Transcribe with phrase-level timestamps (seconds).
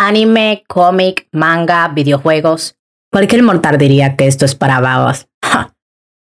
[0.00, 2.78] anime, cómic, manga, videojuegos.
[3.12, 5.28] Cualquier mortal diría que esto es para babas.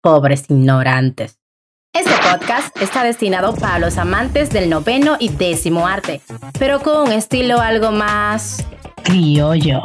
[0.01, 1.41] Pobres ignorantes.
[1.93, 6.21] Este podcast está destinado para los amantes del noveno y décimo arte,
[6.59, 8.65] pero con un estilo algo más
[9.03, 9.83] criollo.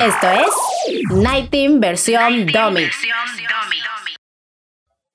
[0.00, 2.88] Esto es Night Team versión Dummy.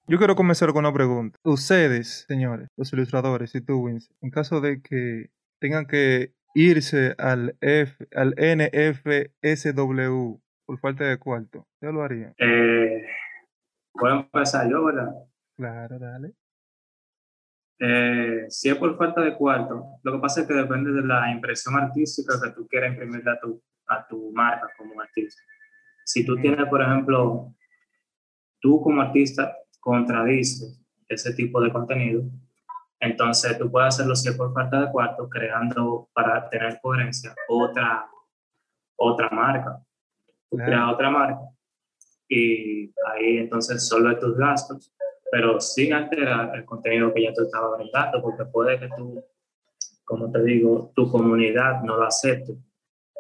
[0.06, 1.40] Yo quiero comenzar con una pregunta.
[1.44, 7.56] Ustedes, señores, los ilustradores y tú, Vince, en caso de que tengan que irse al
[7.62, 9.94] F, al NFSW
[10.66, 12.34] por falta de cuarto, ¿qué lo harían?
[12.38, 13.06] Eh,
[13.94, 15.12] Puedo empezar yo, ¿verdad?
[15.58, 16.34] Claro, dale.
[17.80, 21.32] Eh, si es por falta de cuarto, lo que pasa es que depende de la
[21.32, 25.42] impresión artística que tú quieras imprimir a tu, a tu marca como artista.
[26.06, 27.54] Si tú tienes, por ejemplo,
[28.60, 32.24] tú como artista contradices ese tipo de contenido,
[33.02, 38.10] entonces tú puedes hacerlo si es por falta de cuarto, creando para tener coherencia otra,
[38.96, 39.82] otra marca.
[40.50, 41.52] Tú creas otra marca
[42.32, 44.94] y ahí entonces solo tus gastos,
[45.30, 49.22] pero sin alterar el contenido que ya tú estabas brindando, porque puede que tú,
[50.06, 52.54] como te digo, tu comunidad no lo acepte,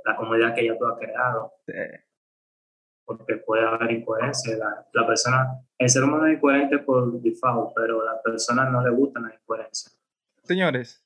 [0.05, 1.53] la comunidad que ya tú has creado.
[3.17, 4.57] Porque puede haber incoherencia.
[4.57, 8.83] La, la, persona, el ser humano es incoherente por default, pero a la persona no
[8.83, 9.91] le gusta la incoherencia.
[10.43, 11.03] Señores,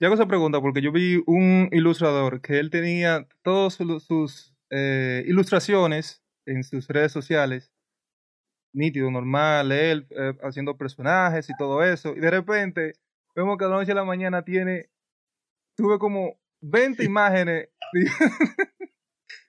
[0.00, 5.24] yo hago esa pregunta porque yo vi un ilustrador que él tenía todas sus eh,
[5.26, 7.72] ilustraciones en sus redes sociales,
[8.72, 12.92] nítido, normal, él eh, haciendo personajes y todo eso, y de repente
[13.34, 14.90] vemos que a la noche a la mañana tiene,
[15.76, 17.68] tuve como 20 imágenes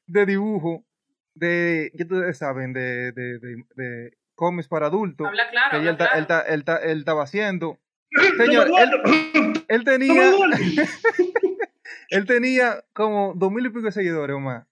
[0.08, 0.84] de, dibujo,
[1.40, 3.40] de, ya ustedes saben, de, de,
[3.76, 6.46] de, cómics para adultos, habla claro, que habla él, claro.
[6.48, 7.78] él, él, él, estaba haciendo.
[8.38, 10.32] Señor, él, él tenía,
[12.10, 14.66] él tenía como dos mil y pico de seguidores o más.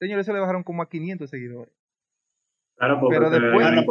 [0.00, 1.72] Señores, eso le bajaron como a 500 seguidores.
[2.76, 3.86] Claro, porque Pero después- le,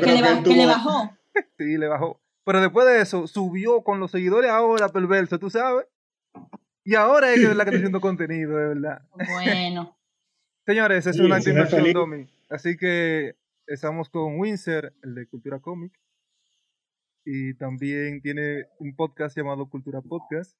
[0.00, 1.16] que le ba- que le bajó.
[1.58, 2.20] Sí, le bajó.
[2.44, 5.86] Pero después de eso, subió con los seguidores ahora, perverso, tú sabes.
[6.84, 9.02] Y ahora es que es la que está haciendo contenido, de verdad.
[9.12, 9.95] Bueno.
[10.66, 11.92] Señores, es Sí, una inversión.
[11.92, 12.26] Domi.
[12.50, 13.36] Así que
[13.68, 15.92] estamos con Windsor, el de Cultura Cómic.
[17.24, 20.58] Y también tiene un podcast llamado Cultura Podcast.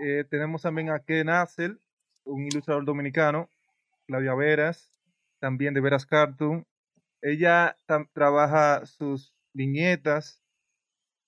[0.00, 1.80] Eh, tenemos también a Ken Hassel,
[2.24, 3.48] un ilustrador dominicano.
[4.08, 4.90] Claudia Veras,
[5.38, 6.66] también de Veras Cartoon.
[7.22, 7.76] Ella
[8.12, 10.42] trabaja sus viñetas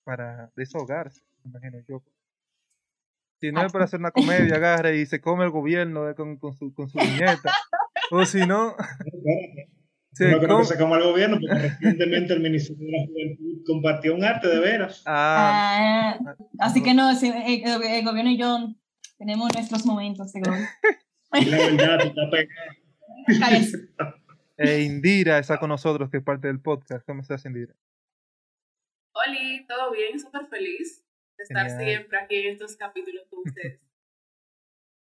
[0.03, 2.03] para desahogarse, me imagino yo.
[3.41, 6.37] Si no es para hacer una comedia, agarra y se come el gobierno eh, con,
[6.37, 7.51] con su, con su viñeta.
[8.11, 8.75] O si no,
[10.13, 13.63] se no creo que se coma el gobierno, porque recientemente el Ministerio de la Juventud
[13.65, 15.01] compartió un arte de veras.
[15.07, 18.75] Ah, Ah, así que no, sí, el, gobierno y yo
[19.17, 20.31] tenemos nuestros momentos.
[21.33, 23.39] Y la verdad, pegado.
[23.39, 23.77] Cállese.
[24.57, 27.05] e Indira está con nosotros, que es parte del podcast.
[27.05, 27.73] ¿Cómo estás, Indira?
[29.13, 31.05] Oli, todo bien, súper feliz
[31.41, 31.85] de estar Genial.
[31.85, 33.79] siempre aquí en estos capítulos con ustedes.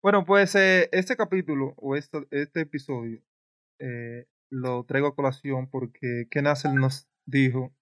[0.02, 3.22] Bueno, pues eh, este capítulo o esto, este episodio
[3.78, 7.72] eh, lo traigo a colación porque Ken Hassel nos dijo.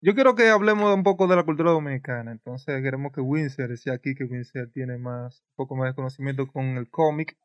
[0.00, 2.30] Yo quiero que hablemos un poco de la cultura dominicana.
[2.30, 6.46] Entonces queremos que Windsor decía aquí que Windsor tiene más, un poco más de conocimiento
[6.46, 7.36] con el cómic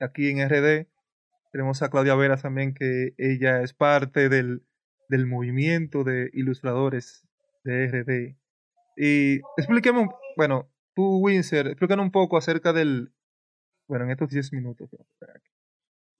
[0.00, 0.88] aquí en RD.
[1.52, 4.64] Tenemos a Claudia Veras también, que ella es parte del,
[5.08, 7.24] del movimiento de ilustradores
[7.62, 8.36] de RD.
[9.00, 13.12] Y explíqueme, un- bueno, tú, Windsor, explícanos un poco acerca del,
[13.88, 14.90] bueno, en estos 10 minutos.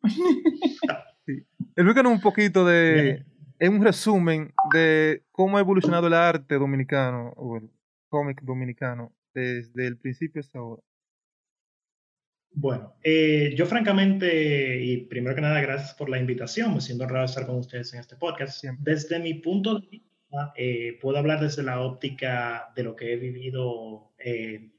[1.26, 1.44] Sí.
[1.76, 3.26] Explícanos un poquito de,
[3.58, 7.70] en un resumen, de cómo ha evolucionado el arte dominicano o el
[8.08, 10.82] cómic dominicano desde el principio hasta ahora.
[12.50, 17.26] Bueno, eh, yo francamente, y primero que nada, gracias por la invitación, me siento honrado
[17.26, 18.58] de estar con ustedes en este podcast.
[18.58, 18.94] Siempre.
[18.94, 20.07] Desde mi punto de vista,
[20.56, 24.70] eh, puedo hablar desde la óptica de lo que he vivido eh,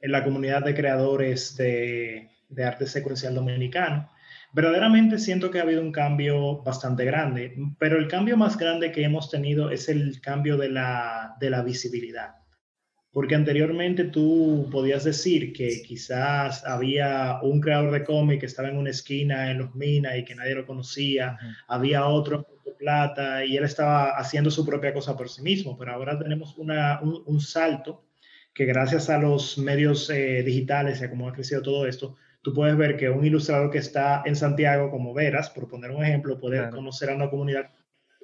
[0.00, 4.10] en la comunidad de creadores de, de arte secuencial dominicano.
[4.54, 9.02] Verdaderamente siento que ha habido un cambio bastante grande, pero el cambio más grande que
[9.02, 12.34] hemos tenido es el cambio de la, de la visibilidad.
[13.12, 18.76] Porque anteriormente tú podías decir que quizás había un creador de cómic que estaba en
[18.76, 23.44] una esquina en los minas y que nadie lo conocía, había otro en Puerto Plata
[23.44, 27.22] y él estaba haciendo su propia cosa por sí mismo, pero ahora tenemos una, un,
[27.24, 28.04] un salto
[28.52, 32.52] que gracias a los medios eh, digitales y a cómo ha crecido todo esto, tú
[32.52, 36.38] puedes ver que un ilustrador que está en Santiago, como Veras, por poner un ejemplo,
[36.38, 36.76] puede Claro.
[36.76, 37.70] conocer a una comunidad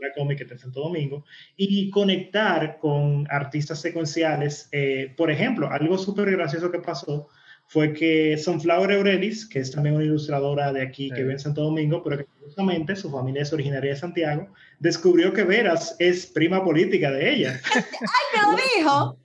[0.01, 1.25] de cómic que está en Santo Domingo
[1.57, 4.69] y conectar con artistas secuenciales.
[4.73, 7.29] Eh, por ejemplo, algo súper gracioso que pasó
[7.71, 11.23] fue que Sunflower Eurelis, que es también una ilustradora de aquí que Sí.
[11.23, 14.49] vive en Santo Domingo, pero que justamente su familia es originaria de Santiago,
[14.79, 17.61] descubrió que Veras es prima política de ella.
[17.75, 19.19] ¡Ay, me lo dijo!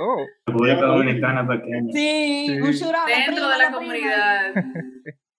[0.00, 1.92] Oh, República Dominicana pequeña.
[1.92, 2.52] Sí, Sí.
[2.52, 4.54] un Dentro de la comunidad.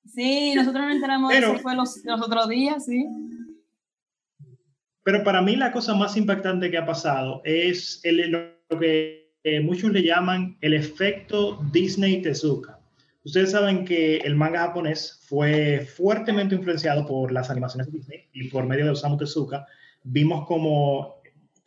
[0.06, 3.06] Sí, nosotros nos enteramos de Pero- eso fue los, los otros días, sí.
[5.04, 9.60] Pero para mí la cosa más impactante que ha pasado es el- lo que eh,
[9.62, 12.80] muchos le llaman el efecto Disney Tezuka.
[13.24, 18.48] Ustedes saben que el manga japonés fue fuertemente influenciado por las animaciones de Disney y
[18.50, 19.66] por medio de Osamu Tezuka
[20.04, 21.16] vimos como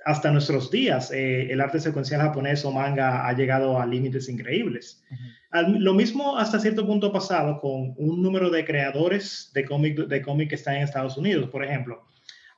[0.04, 5.04] hasta nuestros días eh, el arte secuencial japonés o manga ha llegado a límites increíbles.
[5.50, 9.96] Al- lo mismo hasta cierto punto ha pasado con un número de creadores de cómic
[10.08, 12.02] de cómic que están en Estados Unidos, por ejemplo.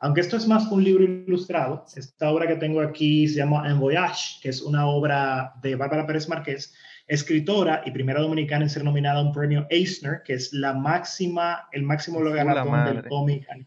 [0.00, 3.78] Aunque esto es más un libro ilustrado, esta obra que tengo aquí se llama En
[3.78, 6.74] Voyage, que es una obra de Bárbara Pérez Márquez,
[7.06, 11.68] escritora y primera dominicana en ser nominada a un premio Eisner, que es la máxima,
[11.72, 13.66] el máximo galardón del cómic en,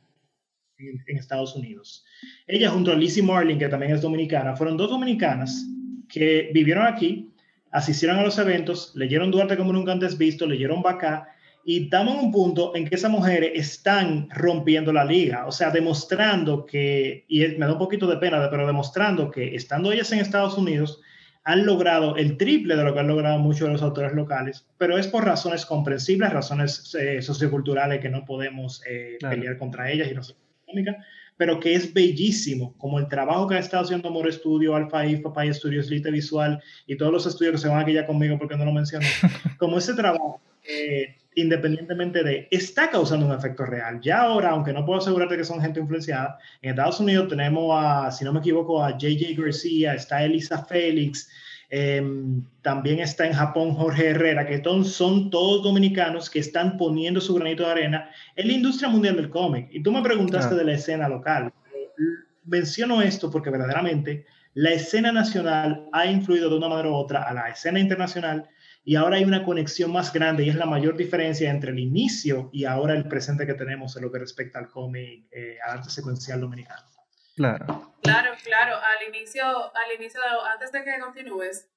[1.07, 2.05] en Estados Unidos.
[2.47, 5.65] Ella junto a Lizzie Marlin, que también es dominicana, fueron dos dominicanas
[6.07, 7.31] que vivieron aquí,
[7.71, 11.27] asistieron a los eventos, leyeron Duarte como nunca antes visto, leyeron Bacá,
[11.69, 15.69] y estamos en un punto en que esas mujeres están rompiendo la liga, o sea,
[15.69, 20.19] demostrando que, y me da un poquito de pena, pero demostrando que estando ellas en
[20.19, 21.01] Estados Unidos,
[21.43, 24.97] han logrado el triple de lo que han logrado muchos de los autores locales, pero
[24.97, 29.35] es por razones comprensibles, razones eh, socioculturales que no podemos eh, Claro.
[29.35, 31.05] pelear contra ellas y económicas,
[31.37, 35.21] pero que es bellísimo, como el trabajo que ha estado haciendo More Studio, Alpha If,
[35.21, 38.57] Papaya Studios, Lite Visual y todos los estudios que se van aquí ya conmigo porque
[38.57, 39.05] no lo mencioné,
[39.59, 44.01] como ese trabajo, eh, independientemente de, está causando un efecto real.
[44.01, 48.11] Ya ahora, aunque no puedo asegurarte que son gente influenciada, en Estados Unidos tenemos a,
[48.11, 51.29] si no me equivoco, a JJ García, está Elisa Félix,
[51.69, 52.01] eh,
[52.61, 57.33] también está en Japón Jorge Herrera, que son, son todos dominicanos que están poniendo su
[57.35, 59.67] granito de arena en la industria mundial del cómic.
[59.71, 61.51] Y tú me preguntaste de la escena local.
[62.45, 67.33] Menciono esto porque verdaderamente la escena nacional ha influido de una manera u otra a
[67.33, 68.49] la escena internacional
[68.83, 72.49] y ahora hay una conexión más grande y es la mayor diferencia entre el inicio
[72.53, 75.89] y ahora el presente que tenemos en lo que respecta al cómic, eh, al arte
[75.89, 76.96] secuencial dominicano.
[77.37, 77.93] Claro.
[78.01, 78.75] Claro, claro.
[78.75, 81.69] Al inicio, al inicio, antes de que continúes,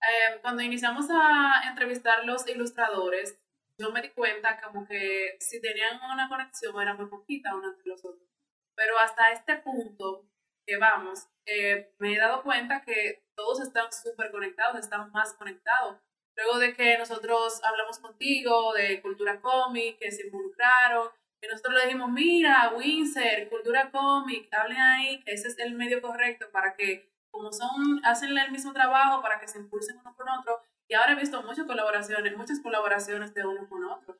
[0.00, 3.38] eh, cuando iniciamos a entrevistar los ilustradores,
[3.78, 7.86] yo me di cuenta como que si tenían una conexión era muy poquita uno entre
[7.86, 8.28] los otros.
[8.74, 10.28] Pero hasta este punto
[10.66, 15.98] que vamos, eh, me he dado cuenta que todos están súper conectados, están más conectados.
[16.36, 21.08] Luego de que nosotros hablamos contigo de cultura cómic, que se involucraron,
[21.46, 26.00] y nosotros le dijimos, mira, Windsor, cultura cómic, hablen ahí, que ese es el medio
[26.02, 30.28] correcto para que, como son, hacen el mismo trabajo para que se impulsen uno con
[30.28, 30.60] otro.
[30.88, 34.16] Y ahora he visto muchas colaboraciones, muchas colaboraciones de uno con otro.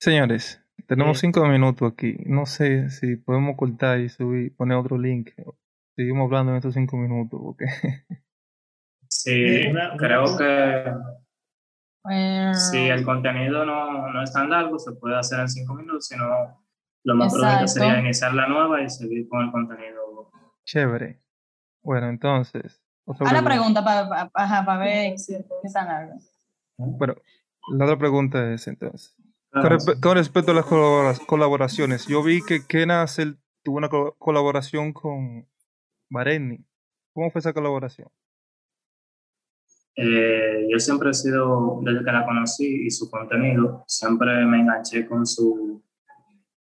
[0.00, 1.26] Señores, tenemos Sí.
[1.26, 2.16] cinco minutos aquí.
[2.26, 5.30] No sé si podemos cortar y subir, poner otro link.
[5.96, 7.40] Seguimos hablando en estos cinco minutos.
[7.42, 7.66] porque
[9.08, 11.23] Sí, Una- una creo cosa- que
[12.54, 16.26] si el contenido no, no es tan largo, se puede hacer en cinco minutos, sino
[17.04, 20.30] lo más prudente sería iniciar la nueva y seguir con el contenido.
[20.64, 21.20] Chévere.
[21.82, 22.82] Bueno, entonces.
[23.06, 23.84] otra Ahora pregunta.
[23.84, 26.14] para ver qué tan largo.
[26.78, 27.14] Bueno,
[27.72, 29.14] la otra pregunta es entonces.
[29.50, 34.16] Claro, respe- con respecto a las colabora- colaboraciones, yo vi que Kenacel tuvo una co-
[34.18, 35.46] colaboración con
[36.10, 36.66] Bareni.
[37.14, 38.08] ¿Cómo fue esa colaboración?
[39.96, 45.06] Eh, yo siempre he sido, desde que la conocí y su contenido, siempre me enganché
[45.06, 45.82] con su,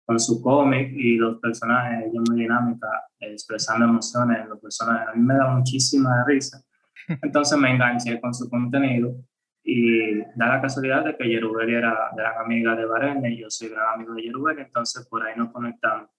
[0.06, 2.88] con su cómic y los personajes, ella muy dinámica,
[3.20, 5.10] eh, expresando emociones en los personajes.
[5.10, 6.63] A mí me da muchísima risa.
[7.22, 9.16] Entonces me enganché con su contenido
[9.63, 13.70] y da la casualidad de que Yerubeli era gran amiga de Varene y yo soy
[13.70, 16.10] gran amigo de Yerubeli, entonces por ahí nos conectamos.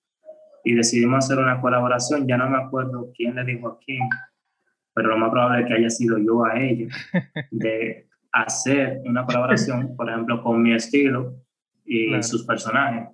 [0.65, 4.09] Y decidimos hacer una colaboración, ya no me acuerdo quién le dijo a quién,
[4.95, 6.87] pero lo más probable es que haya sido yo a ella,
[7.51, 11.35] de hacer una colaboración, por ejemplo, con mi estilo
[11.85, 12.23] y Claro.
[12.23, 13.09] sus personajes.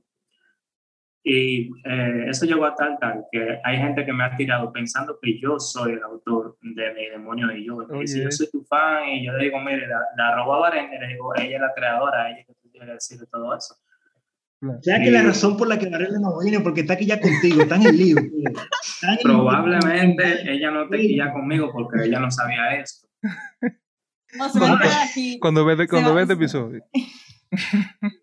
[1.24, 5.18] Y eh, eso llegó a tal tal que hay gente que me ha tirado pensando
[5.20, 7.80] que yo soy el autor de Mi Demonio y yo.
[8.00, 10.98] Y si yo soy tu fan y yo le digo, mire, la, la roba Varenne,
[10.98, 13.74] le digo, ella es la creadora, ella que tú que decir de todo eso.
[14.60, 17.20] O sea que la razón por la que Varela no viene porque está aquí ya
[17.20, 18.18] contigo, está en el lío.
[18.18, 23.06] en el- Probablemente ella no te guía conmigo porque ella no sabía esto.
[24.36, 25.38] No se va a quedar aquí.
[25.38, 26.82] Cuando ves cuando ves este episodio.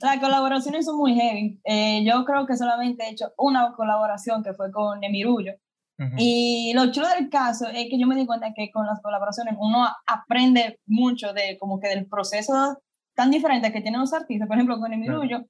[0.00, 1.60] Las colaboraciones son muy heavy.
[1.64, 5.52] Eh, yo creo que solamente he hecho una colaboración que fue con Emirullo,
[5.98, 6.10] Ujú.
[6.18, 9.54] Y lo chulo del caso es que yo me di cuenta que con las colaboraciones
[9.58, 12.76] uno aprende mucho de como que del proceso
[13.14, 14.46] tan diferente que tienen los artistas.
[14.46, 15.46] Por ejemplo, con Emilio, Claro.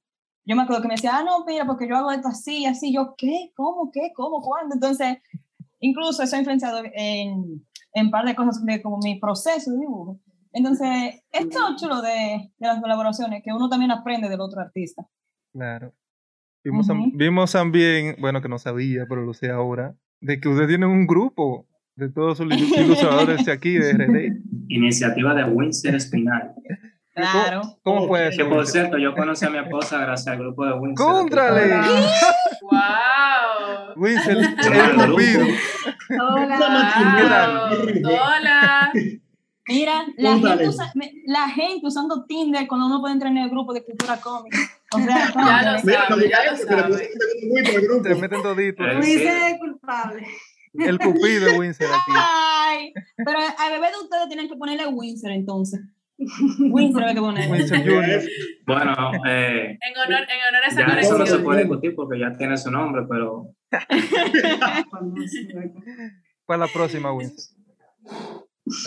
[0.47, 2.93] Yo me acuerdo que me decía, ah, no, mira, porque yo hago esto así, así,
[2.93, 3.51] yo, ¿qué?
[3.55, 3.91] ¿Cómo?
[3.91, 4.11] ¿Qué?
[4.15, 4.41] ¿Cómo?
[4.41, 4.73] ¿Cuándo?
[4.75, 5.17] Entonces,
[5.79, 7.63] incluso eso ha influenciado en,
[7.93, 10.19] en par de cosas de como mi proceso de dibujo.
[10.53, 14.61] Entonces, esto es lo chulo de, de las colaboraciones, que uno también aprende del otro
[14.61, 15.05] artista.
[15.53, 15.93] Claro.
[16.63, 20.89] Vimos, vimos también, bueno, que no sabía, pero lo sé ahora, de que ustedes tienen
[20.89, 24.41] un grupo de todos los ilu- ilustradores de aquí, de RD.
[24.69, 26.55] Iniciativa de Winston Espinal.
[27.17, 27.61] Claro.
[27.83, 28.35] ¿Cómo fue Ok.
[28.35, 28.49] Que eso?
[28.49, 31.05] por cierto, yo conocí a mi esposa gracias al grupo de Winston.
[31.07, 31.75] ¡Cóntrale!
[32.61, 33.93] ¡Wow!
[33.95, 34.55] Winston, el,
[35.11, 35.45] cupido.
[36.09, 36.47] Wow.
[38.05, 38.91] Hola.
[39.69, 43.49] Mira, la gente, usa- me- la gente usando Tinder cuando uno puede entrar en el
[43.49, 44.57] grupo de cultura cómica.
[44.93, 45.83] O sea, Ya lo.
[45.83, 46.81] Mira, sabe, ya lo que sabe.
[46.83, 48.01] al.
[48.03, 48.83] Te meten todito.
[48.83, 48.99] Eh,
[49.51, 50.25] es culpable.
[50.73, 52.11] El cupido de Winston aquí.
[52.15, 55.81] Ay, pero a bebé de ustedes tienen que ponerle Windsor entonces.
[56.19, 57.19] Windsor hay que.
[57.19, 58.21] Winston Jr.
[58.65, 58.93] Bueno,
[59.27, 62.35] eh, En honor, en honor a esa ya eso no se puede discutir porque ya
[62.35, 63.53] tiene su nombre, pero
[66.45, 67.55] Para la próxima, Winston.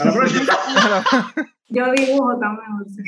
[0.01, 0.53] A la próxima.
[1.69, 2.67] Yo dibujo también.
[2.89, 3.05] sea.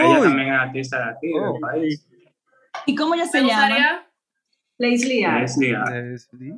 [0.00, 1.52] ella Uy, también es artista de aquí, Oh.
[1.52, 2.08] del país.
[2.86, 3.52] ¿Y cómo ella ¿Te se llama?
[3.52, 4.04] gustaría?
[4.78, 5.26] Leslie.
[5.28, 5.76] Leslie.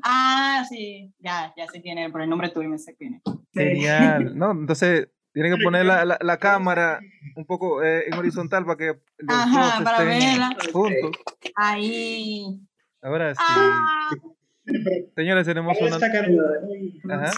[0.05, 3.23] Ah, sí, ya, ya sé quién es, por el nombre tuyo me sé quién es.
[3.53, 4.33] Genial.
[4.37, 7.01] No, entonces tienen que poner la, la, la cámara
[7.37, 8.87] un poco eh, en horizontal para que
[9.19, 10.57] los Ajá, dos para estén verla.
[10.73, 11.11] juntos.
[11.57, 12.61] Ahí.
[13.03, 13.41] Ahora sí.
[13.49, 14.11] Ah,
[15.17, 15.97] Señores, tenemos una.
[15.97, 17.33] Ajá.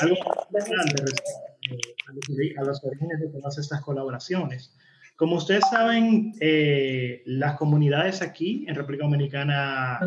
[0.00, 4.74] algo importante respecto a los orígenes de todas estas colaboraciones.
[5.16, 10.00] Como ustedes saben, eh, las comunidades aquí en República Dominicana,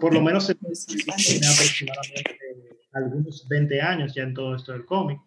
[0.00, 2.38] por lo menos se aproximadamente
[2.92, 5.20] algunos 20 años ya en todo esto del cómic.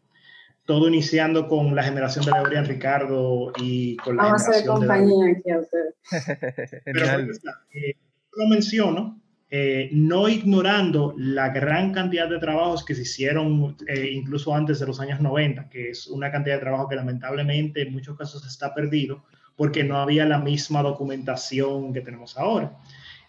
[0.65, 4.81] Todo iniciando con la generación de Gabriel Ricardo y con la Vamos a hacer generación
[4.81, 5.95] de compañía aquí a ustedes.
[6.85, 7.95] Pero está, eh,
[8.35, 14.55] lo menciono, eh, no ignorando la gran cantidad de trabajos que se hicieron eh, incluso
[14.55, 18.17] antes de los años 90, que es una cantidad de trabajo que lamentablemente en muchos
[18.17, 19.23] casos está perdido
[19.55, 22.75] porque no había la misma documentación que tenemos ahora.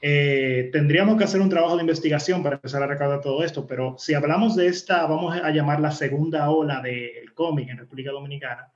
[0.06, 3.94] Eh, tendríamos que hacer un trabajo de investigación para empezar a recaudar todo esto, pero
[3.96, 8.68] si hablamos de esta, vamos a llamar la segunda ola del cómic en República Dominicana,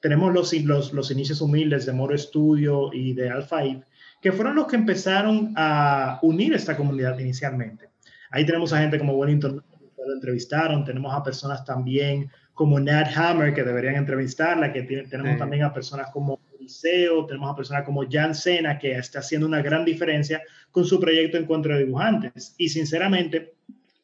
[0.00, 3.84] tenemos los, los, los inicios humildes de Moro Studio y de Alpha Eve,
[4.20, 7.88] que fueron los que empezaron a unir esta comunidad inicialmente.
[8.30, 9.64] Ahí tenemos a gente como Wellington,
[9.96, 15.04] que lo entrevistaron, tenemos a personas también como Nat Hammer, que deberían entrevistarla, que tiene-
[15.04, 15.38] tenemos Sí.
[15.38, 16.38] también a personas como
[16.68, 20.98] Odiseo, tenemos a personas como Jan Sena, que está haciendo una gran diferencia con su
[20.98, 22.54] proyecto Encuentro de Dibujantes.
[22.58, 23.54] Y sinceramente,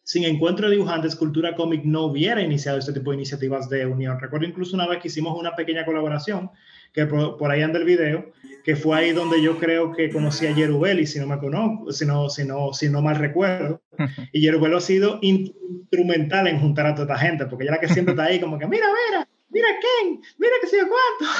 [0.02, 4.19] sin Encuentro de Dibujantes, Cultura Cómic no hubiera iniciado este tipo de iniciativas de unión.
[4.21, 6.50] Recuerdo incluso una vez que hicimos una pequeña colaboración,
[6.93, 8.33] que por, por ahí anda el video,
[8.64, 12.05] que fue ahí donde yo creo que conocí a Yerubeli, si no me conozco, si
[12.05, 13.81] no, si no, si no mal recuerdo.
[14.33, 17.81] Y Yerubeli ha sido in- instrumental en juntar a toda esta gente, porque ella es
[17.81, 20.85] la que siempre está ahí como que, mira, mira, mira Ken, mira que sé yo
[20.88, 21.33] cuánto.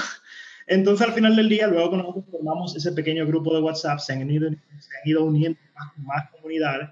[0.71, 4.13] Entonces al final del día, luego que nosotros formamos ese pequeño grupo de WhatsApp, se
[4.13, 6.91] han ido, se han ido uniendo más, más comunidades,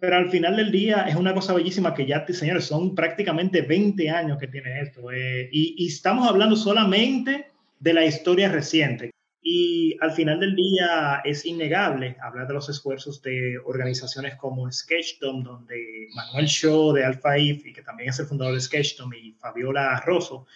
[0.00, 4.08] pero al final del día es una cosa bellísima que ya, señores, son prácticamente 20
[4.08, 5.10] años que tiene esto.
[5.10, 7.46] eh, y, y estamos hablando solamente
[7.80, 9.10] de la historia reciente.
[9.42, 15.42] Y al final del día es innegable hablar de los esfuerzos de organizaciones como Sketchdom,
[15.42, 19.32] donde Manuel Shaw de Alpha Eve, y que también es el fundador de Sketchdom, y
[19.32, 20.46] Fabiola Rosso,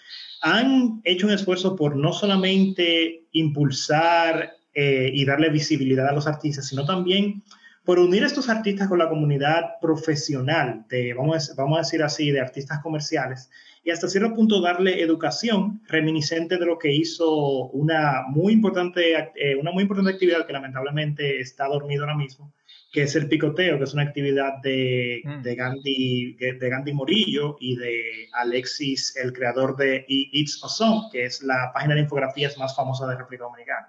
[0.43, 6.67] han hecho un esfuerzo por no solamente impulsar eh, y darle visibilidad a los artistas,
[6.67, 7.43] sino también
[7.85, 12.03] por unir a estos artistas con la comunidad profesional, de, vamos, a, vamos a decir
[12.03, 13.51] así, de artistas comerciales,
[13.85, 19.57] y hasta cierto punto darle educación reminiscente de lo que hizo una muy importante, eh,
[19.57, 22.53] una muy importante actividad que lamentablemente está dormido ahora mismo,
[22.93, 25.43] que es el picoteo, que es una actividad de, Mm.
[25.43, 31.43] de, Gandhi, de Gandhi Morillo y de Alexis, el creador de It's Awesome, que es
[31.43, 33.89] la página de infografías más famosa de República Dominicana.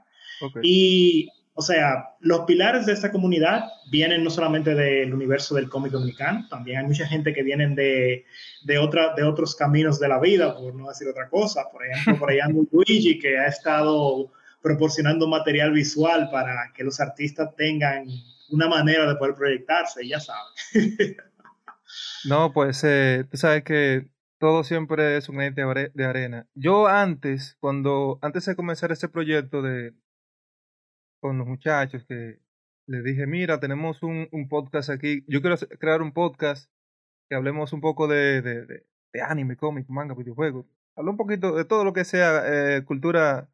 [0.61, 5.91] Y, o sea, los pilares de esta comunidad vienen no solamente del universo del cómic
[5.91, 8.25] dominicano, también hay mucha gente que vienen de,
[8.63, 11.63] de, otra, de otros caminos de la vida, por no decir otra cosa.
[11.71, 14.31] Por ejemplo, por allá Luigi, que ha estado
[14.61, 18.07] proporcionando material visual para que los artistas tengan
[18.53, 20.43] una manera de poder proyectarse, ya saben.
[22.27, 26.47] No, pues eh, tú sabes que todo siempre es un granito de are- de arena.
[26.55, 29.93] Yo antes, cuando antes de comenzar este proyecto de
[31.21, 32.39] con los muchachos, que
[32.87, 36.69] les dije, mira, tenemos un, podcast aquí, yo quiero crear un podcast
[37.29, 38.85] que hablemos un poco de, de,
[39.21, 40.65] anime, cómic, manga, videojuegos.
[40.95, 43.49] Habla un poquito de todo lo que sea eh, cultura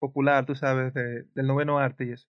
[0.00, 2.28] popular, tú sabes, de, del noveno arte y eso.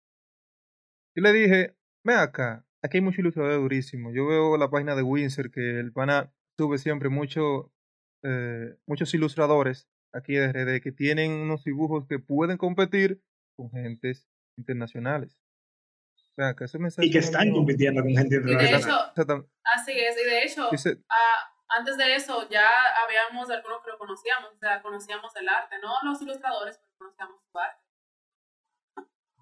[1.15, 4.12] Yo le dije, ve acá, aquí hay mucho ilustrador durísimo.
[4.12, 7.72] Yo veo la página de Windsor que el pana sube siempre mucho,
[8.24, 13.22] eh, muchos ilustradores aquí de RD que tienen unos dibujos que pueden competir
[13.57, 15.38] con gentes internacionales.
[16.17, 19.12] O sea, que ese mensaje Y que están mío- compitiendo con gente Y de internacional.
[19.13, 22.65] hecho, así es, y de hecho, dice- ah, antes de eso ya
[23.05, 27.41] habíamos algunos que lo conocíamos, o sea, conocíamos el arte, no los ilustradores, pero conocíamos
[27.51, 27.81] su arte.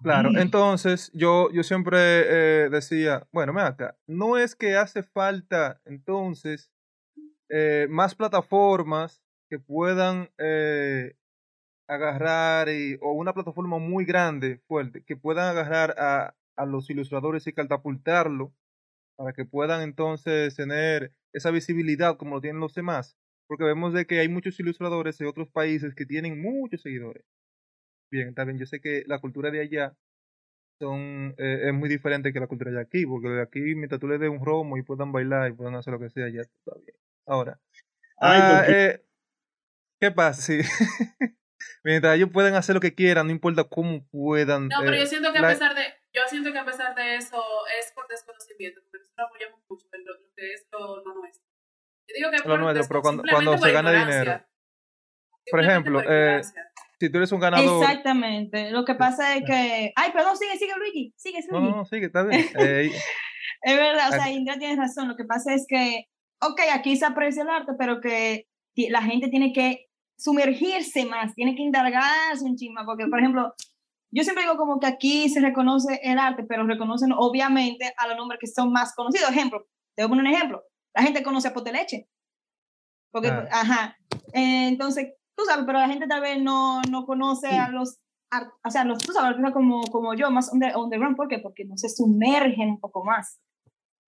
[0.02, 0.38] Claro, Mm.
[0.38, 1.98] entonces yo, yo siempre
[2.64, 6.70] eh, decía, bueno, ven acá, no es que hace falta entonces
[7.50, 11.14] eh, más plataformas que puedan eh,
[11.88, 17.46] agarrar y, o una plataforma muy grande, fuerte, que puedan agarrar a, a los ilustradores
[17.46, 18.54] y catapultarlo
[19.16, 23.16] para que puedan entonces tener esa visibilidad como lo tienen los demás,
[23.48, 27.24] porque vemos de que hay muchos ilustradores de otros países que tienen muchos seguidores.
[28.12, 29.96] Bien, está bien, yo sé que la cultura de allá
[30.78, 34.06] son eh, es muy diferente que la cultura de aquí, porque de aquí mientras tú
[34.06, 36.74] le des un romo y puedan bailar y puedan hacer lo que sea, ya está
[36.84, 36.94] bien.
[37.26, 37.58] Ahora,
[38.18, 39.04] Ay, ah, porque- eh,
[39.98, 40.42] ¿qué pasa?
[40.42, 40.58] Sí.
[41.84, 44.68] mientras ellos puedan hacer lo que quieran, no importa cómo puedan.
[44.68, 46.94] No, pero eh, yo siento que a la- pesar de, yo siento que a pesar
[46.94, 47.42] de eso
[47.80, 51.46] es por desconocimiento, porque nosotros apoyamos mucho en lo, que es lo, lo nuestro.
[52.08, 54.44] Yo digo que Lo por nuestro, pero cuando- cuando se por gana dinero.
[55.50, 56.42] Por ejemplo, por eh.
[57.06, 57.82] Si tú eres un ganador.
[57.82, 58.70] Exactamente.
[58.70, 59.92] Lo que pasa es que.
[59.96, 61.12] Ay, perdón, sigue, sigue, Luigi.
[61.16, 61.70] Sigue, No, Luigi.
[61.72, 62.46] no, no, sí, que está bien.
[62.58, 62.90] Eh,
[63.64, 65.08] Es verdad, o sea, Indra tiene razón.
[65.08, 66.06] Lo que pasa es que,
[66.40, 68.46] ok, aquí se aprecia el arte, pero que
[68.88, 73.52] la gente tiene que sumergirse más, tiene que indagarse un chisme, porque, por ejemplo,
[74.12, 78.16] yo siempre digo como que aquí se reconoce el arte, pero reconocen obviamente a los
[78.16, 79.30] nombres que son más conocidos.
[79.30, 79.64] Ejemplo,
[79.96, 80.62] te voy a poner un ejemplo.
[80.94, 82.08] La gente conoce a Poteleche.
[83.12, 83.48] Porque, Ah.
[83.50, 83.96] ajá.
[84.32, 87.98] Eh, entonces, tú sabes, pero la gente tal vez no, no conoce a los,
[88.30, 91.38] ar- o sea, los, tú sabes, artistas como, como yo, más under- underground, ¿por qué?
[91.38, 93.40] Porque no se sumergen un poco más.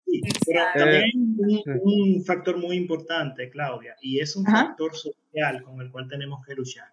[0.06, 1.64] Sí, pero también Eh, un, sí.
[1.84, 4.68] un factor muy importante, Claudia, y es un Ajá.
[4.68, 6.88] factor social con el cual tenemos que luchar.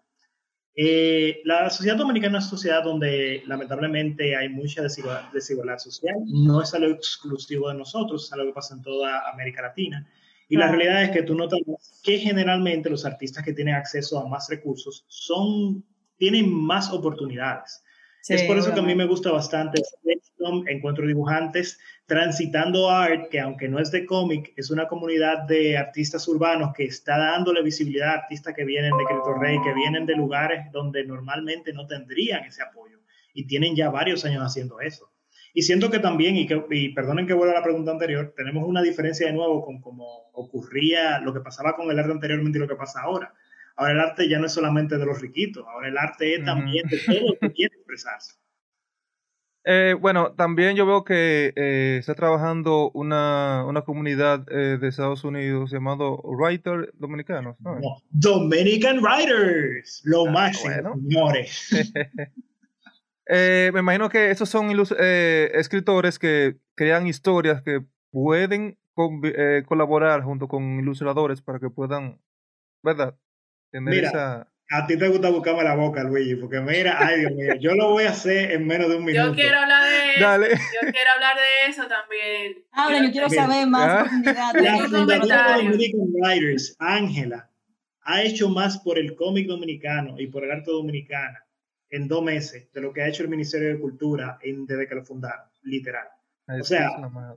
[0.77, 6.15] Eh, la sociedad dominicana es una sociedad donde lamentablemente hay mucha desigualdad, desigualdad social.
[6.27, 10.07] No es algo exclusivo de nosotros, es algo que pasa en toda América Latina.
[10.51, 11.61] Y la realidad es que tú notas
[12.03, 15.85] que generalmente los artistas que tienen acceso a más recursos son,
[16.19, 17.85] tienen más oportunidades.
[18.29, 19.81] es por eso que a mí me gusta bastante
[20.67, 26.27] Encuentro Dibujantes, Transitando Art, que aunque no es de cómic, es una comunidad de artistas
[26.27, 30.17] urbanos que está dándole visibilidad a artistas que vienen de Cristo Rey, que vienen de
[30.17, 32.99] lugares donde normalmente no tendrían ese apoyo.
[33.35, 35.13] Y tienen ya varios años haciendo eso.
[35.53, 38.67] Y siento que también, y, que, y perdonen que vuelva a la pregunta anterior, tenemos
[38.69, 42.61] una diferencia de nuevo con cómo ocurría lo que pasaba con el arte anteriormente y
[42.63, 43.35] lo que pasa ahora.
[43.77, 46.87] Ahora el arte ya no es solamente de los riquitos, ahora el arte es también
[46.89, 48.35] de todo lo que quiere expresarse.
[49.65, 55.23] Eh, bueno, también yo veo que eh, está trabajando una, una comunidad eh, de Estados
[55.23, 57.57] Unidos llamado Writer Dominicanos.
[57.61, 57.79] ¿no?
[57.79, 60.95] No, Dominican Writers, lo Ah, máximo, bueno.
[60.95, 61.69] señores.
[63.27, 67.81] Eh, me imagino que esos son eh, escritores que crean historias que
[68.11, 68.79] pueden
[69.25, 72.21] eh, colaborar junto con ilustradores para que puedan,
[72.83, 73.17] ¿verdad?
[73.71, 74.53] Tener Mira, esa...
[74.73, 77.91] A ti te gusta buscarme la boca, Luigi, porque mira, ay Dios mío, yo lo
[77.91, 79.29] voy a hacer en menos de un minuto.
[79.29, 80.21] Yo quiero hablar de eso.
[80.21, 80.49] Dale.
[80.51, 82.65] Yo quiero hablar de eso también.
[82.71, 84.01] Ahora, yo quiero Mira, saber más ah.
[84.01, 85.27] profundidad.
[85.27, 85.57] La.
[85.57, 87.51] Dominican Writers, Ángela,
[88.03, 91.39] ha hecho más por el cómic dominicano y por el arte dominicano
[91.91, 94.95] en dos meses de lo que ha hecho el Ministerio de Cultura en- desde que
[94.95, 96.07] lo fundaron, literal.
[96.47, 96.91] Ay, O sea.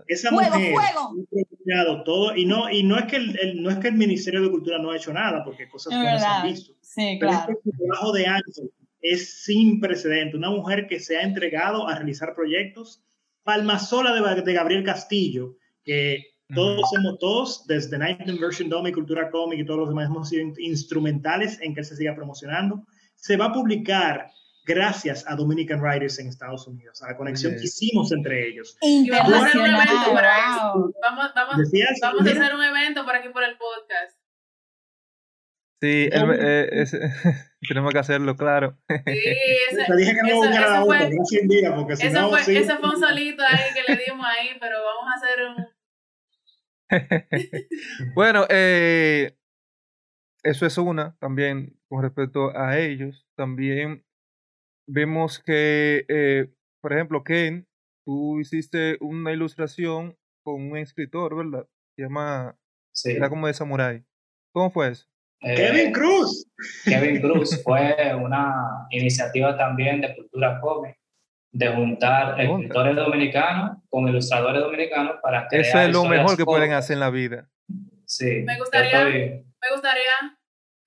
[0.07, 0.99] Esa ¡Fuego, mujer fuego!
[0.99, 3.95] ha propiciado todo y no y no es que el, el- no es que el
[3.95, 6.73] Ministerio de Cultura no ha hecho nada porque cosas buenas se han visto.
[6.81, 7.51] Sí, Pero claro.
[7.53, 10.37] es que el trabajo de Ángel es sin precedente.
[10.37, 13.03] Una mujer que se ha entregado a realizar proyectos.
[13.43, 18.93] Palma sola de, de Gabriel Castillo, que todos hemos, todos, desde Night Version Dome y
[18.93, 22.15] Cultura Comic y todos los demás, hemos sido in- instrumentales en que él se siga
[22.15, 22.85] promocionando.
[23.15, 24.29] Se va a publicar
[24.65, 28.77] gracias a Dominican Writers en Estados Unidos, a la conexión que hicimos entre ellos.
[28.81, 30.13] Vamos a hacer un evento Internacional.
[30.13, 30.73] para eso.
[30.73, 30.93] Wow.
[31.01, 34.17] Vamos, vamos, Decías, vamos a mira, hacer un evento por aquí por el podcast.
[35.81, 36.85] Sí, el- eh,
[37.67, 38.77] tenemos que hacerlo, claro.
[38.87, 38.95] Sí,
[39.71, 40.41] ese, te dije que no
[40.85, 41.09] fue-
[41.75, 42.55] porque si no, fue, sí.
[42.55, 45.67] ese fue un solito ahí que le dimos ahí, pero vamos a hacer un...
[48.15, 49.35] Bueno, eh,
[50.43, 53.25] eso es una, también con respecto a ellos.
[53.35, 54.05] También
[54.87, 56.47] vemos que, eh,
[56.81, 57.67] por ejemplo, Ken,
[58.05, 61.67] tú hiciste una ilustración con un escritor, ¿verdad?
[61.95, 62.57] Se llama
[62.95, 63.11] Sí.
[63.11, 64.03] Era como de samurái.
[64.53, 65.07] ¿Cómo fue eso?
[65.41, 66.45] Eh, Kevin Cruz.
[66.85, 68.53] Kevin Cruz fue una
[68.91, 70.95] iniciativa también de cultura cómic,
[71.51, 76.73] de juntar escritores dominicanos con ilustradores dominicanos para crear Eso es lo mejor que pueden
[76.73, 77.49] hacer en la vida.
[78.05, 78.43] Sí.
[78.45, 80.37] Me gustaría- me gustaría,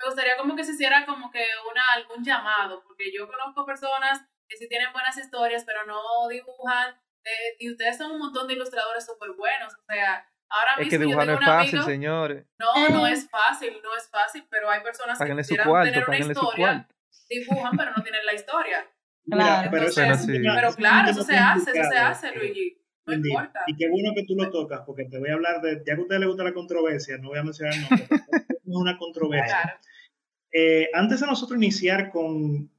[0.06, 4.22] me gustaría como que se hiciera como que una, algún llamado, porque yo conozco personas
[4.48, 8.54] que sí tienen buenas historias, pero no dibujan, eh, y ustedes son un montón de
[8.54, 11.90] ilustradores súper buenos, o sea, ahora Es mismo que yo dibujar no es fácil, amigo,
[11.90, 12.46] señores.
[12.58, 13.12] no, no Eh.
[13.12, 16.18] es fácil, no es fácil, pero hay personas que Páganle su quisieran cuarto, tener una
[16.18, 16.94] historia, cuarto.
[17.28, 18.86] dibujan, pero no tienen la historia.
[19.28, 19.68] Claro.
[19.72, 20.50] pero eso Entonces, es un sí.
[20.54, 23.60] Pero claro, eso se hace, eso se complicado, hace, eh, Luigi, no Wendy, importa.
[23.66, 26.00] Y qué bueno que tú lo tocas, porque te voy a hablar de, ya que
[26.00, 28.96] a usted le gusta la controversia, no voy a mencionar el nombre, pero es una
[28.96, 29.62] controversia.
[29.62, 29.78] Claro.
[30.58, 32.70] Eh, antes de nosotros iniciar con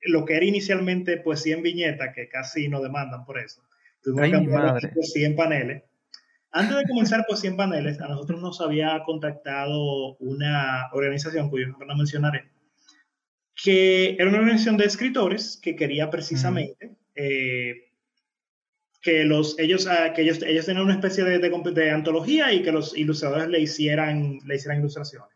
[0.00, 3.60] lo que era inicialmente poesía en viñeta, que casi nos demandan por eso,
[4.02, 4.88] tuvimos que madre.
[4.88, 5.82] poesía en paneles.
[6.50, 11.86] Antes de comenzar poesía en paneles, a nosotros nos había contactado una organización cuyo nombre
[11.86, 12.48] no mencionaré,
[13.54, 17.90] que era una organización de escritores que quería precisamente eh,
[19.02, 22.62] que los ellos ah, que ellos ellos tenían una especie de, de de antología y
[22.62, 25.35] que los ilustradores le hicieran le hicieran ilustraciones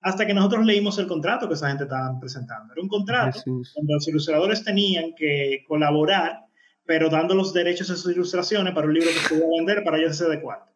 [0.00, 2.72] hasta que nosotros leímos el contrato que esa gente estaba presentando.
[2.72, 3.72] Era un contrato Jesús.
[3.76, 6.50] donde los ilustradores tenían que colaborar
[6.90, 9.84] pero dando los derechos a sus ilustraciones para un libro que se iba a vender
[9.84, 10.72] para ellos hacer de cuarto.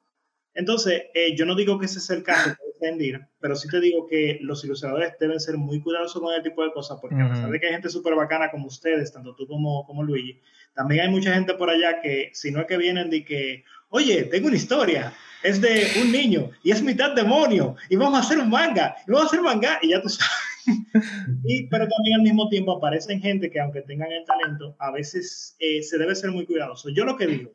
[0.55, 3.81] Entonces eh, yo no digo que ese es el caso que defendir, pero sí te
[3.81, 7.29] digo que los ilustradores deben ser muy cuidadosos con el tipo de cosas, porque a
[7.29, 10.41] pesar de que hay gente súper bacana como ustedes, tanto tú como, como Luigi,
[10.73, 14.23] también hay mucha gente por allá que, si no es que vienen de que, oye,
[14.27, 15.13] tengo una historia,
[15.45, 19.11] es de un niño y es mitad demonio, y vamos a hacer un manga, y
[19.11, 20.33] vamos a hacer manga, y ya tú sabes.
[21.45, 25.55] y, pero también al mismo tiempo aparecen gente que, aunque tengan el talento, a veces
[25.61, 26.89] eh, se debe ser muy cuidadoso.
[26.89, 27.53] Yo lo que digo,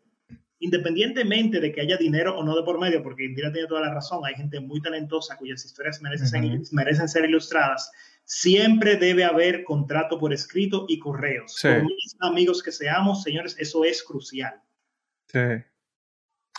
[0.59, 3.93] independientemente de que haya dinero o no de por medio, porque Indira tiene toda la
[3.93, 6.63] razón, hay gente muy talentosa cuyas historias merecen, ser, Ujú.
[6.71, 7.91] merecen ser ilustradas,
[8.23, 11.55] siempre debe haber contrato por escrito y correos.
[11.55, 11.67] Sí.
[11.67, 14.53] Por más amigos que seamos, señores, eso es crucial.
[15.27, 15.63] Sí.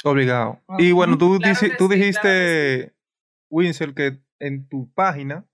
[0.05, 0.61] Obligado.
[0.79, 2.95] Y bueno, tú, Claro dici- que tú sí, dijiste,
[3.51, 5.47] Winsel, que en tu página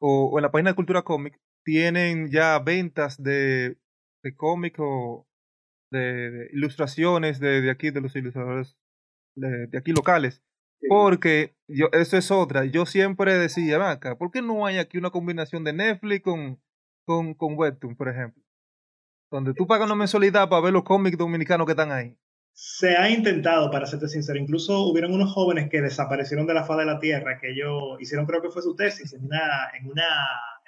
[0.00, 3.76] o, o en la página de Cultura Cómic tienen ya ventas de,
[4.22, 5.26] de cómic o
[5.90, 8.76] de, de ilustraciones de, de aquí, de los ilustradores
[9.36, 10.42] de, de aquí locales.
[10.88, 12.64] Porque yo, eso es otra.
[12.66, 16.60] Yo siempre decía, "Ven acá, ¿por qué no hay aquí una combinación de Netflix con,
[17.04, 18.42] con, con Webtoon, por ejemplo?
[19.32, 22.16] Donde tú pagas una mensualidad para ver los cómics dominicanos que están ahí.
[22.58, 26.78] Se ha intentado, para serte sincero, incluso hubieron unos jóvenes que desaparecieron de la faz
[26.78, 30.06] de la tierra, que ellos hicieron, creo que fue su tesis, en una, en una,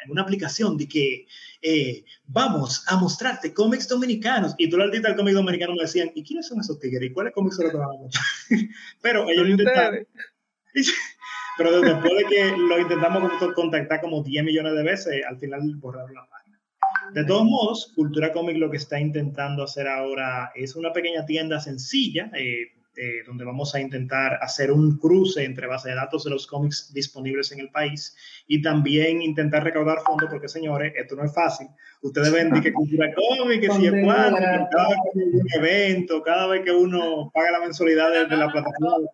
[0.05, 1.27] en una aplicación de que
[1.62, 4.55] eh, vamos a mostrarte cómics dominicanos.
[4.59, 7.09] Y tú le artista del cómic dominicano me decían, ¿y quiénes son esos tigres?
[7.11, 8.24] ¿Y cuáles cómics son los que van a mostrar?
[9.01, 10.07] Pero ellos lo ¿y intentaron.
[11.57, 15.62] Pero después de que lo intentamos con- contactar como 10 millones de veces, al final
[15.77, 16.38] borraron la página.
[17.12, 21.61] De todos modos, Cultura Cómic lo que está intentando hacer ahora es una pequeña tienda
[21.61, 26.31] sencilla, eh, eh, donde vamos a intentar hacer un cruce entre base de datos de
[26.31, 28.16] los cómics disponibles en el país
[28.49, 31.68] y también intentar recaudar fondos, porque señores, esto no es fácil.
[32.03, 36.23] Ustedes ven que Cultura Cómic, que si es cuánto, cada vez que hay un evento,
[36.23, 39.07] cada vez que uno paga la mensualidad de, de la plataforma de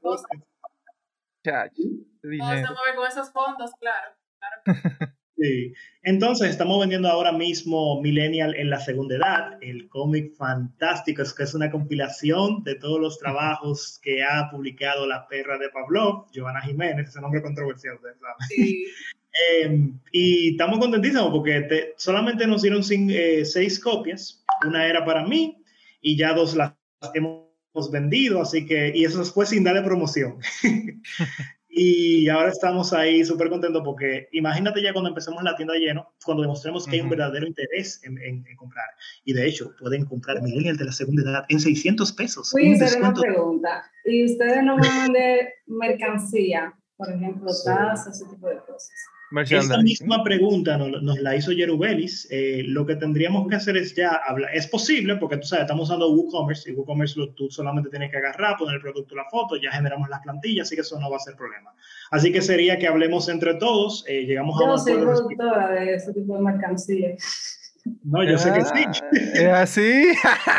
[1.45, 1.83] Chacho,
[2.23, 4.15] Todo se mueve con esos fondos, claro.
[5.37, 5.73] Sí.
[6.05, 11.43] Entonces, estamos vendiendo ahora mismo Millennial en la segunda edad, el cómic fantástico, es que
[11.43, 16.61] es una compilación de todos los trabajos que ha publicado la perra de Pavlov, Giovanna
[16.61, 18.17] Jiménez, ese nombre controversial, saben.
[18.49, 18.85] Sí.
[19.61, 25.27] Eh, y estamos contentísimos porque te- solamente nos dieron eh, seis copias, una era para
[25.27, 25.61] mí
[26.01, 26.73] y ya dos las
[27.15, 30.37] hemos vendido, así que, y eso fue sin darle promoción.
[31.77, 36.43] Y ahora estamos ahí súper contentos porque imagínate ya cuando empecemos la tienda lleno, cuando
[36.43, 38.85] demostremos que hay un verdadero interés en, en- en comprar.
[39.25, 42.51] Y de hecho, pueden comprar Millennial de la segunda edad en 600 pesos.
[42.53, 43.91] Voy a hacer una pregunta.
[44.05, 46.73] ¿Y ustedes no van de mercancía?
[46.97, 47.65] Por ejemplo, Sí.
[47.67, 48.91] tazas, ese tipo de cosas.
[49.65, 52.29] Esa misma pregunta nos, nos la hizo Yerubelis.
[52.31, 54.51] Eh, lo que tendríamos que hacer es ya hablar.
[54.55, 58.19] Es posible, porque tú sabes, estamos usando WooCommerce y WooCommerce lo, tú solamente tienes que
[58.19, 61.17] agarrar, poner el producto, la foto, ya generamos las plantillas, así que eso no va
[61.17, 61.71] a ser problema.
[62.11, 65.95] Así que sería que hablemos entre todos, eh, llegamos a Yo un soy productora de
[65.95, 67.09] ese tipo de mercancía.
[68.05, 68.71] No, yo sé que sí.
[68.73, 69.01] Ah,
[69.35, 70.05] Es así.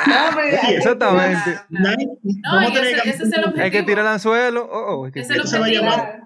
[0.07, 1.59] No, pero Exactamente.
[1.69, 3.63] No, a ese- ese es el objetivo.
[3.63, 4.67] Hay que tirar el anzuelo.
[4.71, 5.83] Oh, oh, hay que es el se va a objetivo.
[5.89, 6.24] llamar-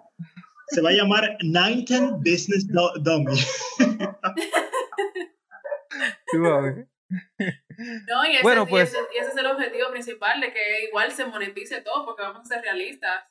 [0.70, 3.40] Se va a llamar Nineten Business Dummy.
[8.08, 10.86] No, y ese, Bueno, y pues- ese- y ese es el objetivo principal, de que
[10.88, 13.24] igual se monetice todo, porque vamos a ser realistas.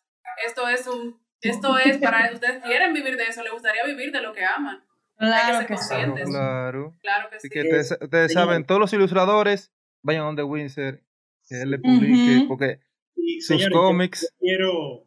[0.46, 4.20] Esto es un Esto es para ustedes quieren vivir de eso, les gustaría vivir de
[4.20, 4.85] lo que aman.
[5.18, 5.88] Claro ser que sí.
[5.88, 6.29] Claro, conscientes.
[6.31, 6.96] claro.
[7.01, 7.53] Claro que Así sí.
[7.53, 7.61] que
[8.05, 9.72] ustedes, saben, todos los ilustradores,
[10.03, 11.01] vayan donde Winsor,
[11.48, 12.81] que él le publique, porque
[13.14, 14.33] Y, sus cómics...
[14.40, 15.05] Yo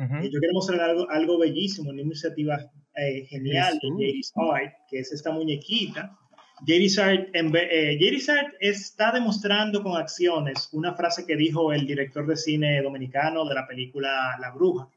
[0.00, 2.58] yo quiero mostrar algo, algo bellísimo, una iniciativa
[2.96, 6.16] eh, genial de JD's Art, que es esta muñequita.
[6.66, 12.36] JD's Art, eh, Art está demostrando con acciones una frase que dijo el director de
[12.36, 14.88] cine dominicano de la película La Bruja,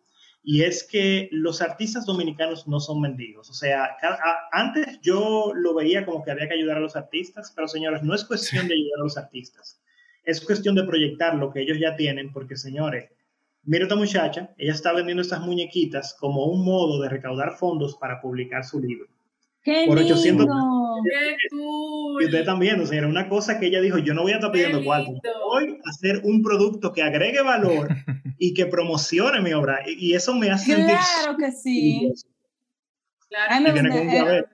[0.41, 3.49] y es que los artistas dominicanos no son mendigos.
[3.49, 3.95] O sea,
[4.51, 8.13] antes yo lo veía como que había que ayudar a los artistas, pero señores, no
[8.13, 9.81] es cuestión de ayudar a los artistas,
[10.25, 13.09] es cuestión de proyectar lo que ellos ya tienen, porque señores,
[13.63, 18.21] mira esta muchacha, ella está vendiendo estas muñequitas como un modo de recaudar fondos para
[18.21, 19.07] publicar su libro.
[19.63, 20.95] ¡Qué Por 800 lindo!
[21.03, 24.35] ¡Qué Y ustedes están viendo, señora, una cosa que ella dijo, yo no voy a
[24.35, 25.11] estar pidiendo cuarto,
[25.49, 27.87] voy a hacer un producto que agregue valor
[28.37, 29.79] y que promocione mi obra.
[29.87, 32.13] Y, y eso me hace sentir Claro que sí.
[33.29, 34.52] Claro Ay, que me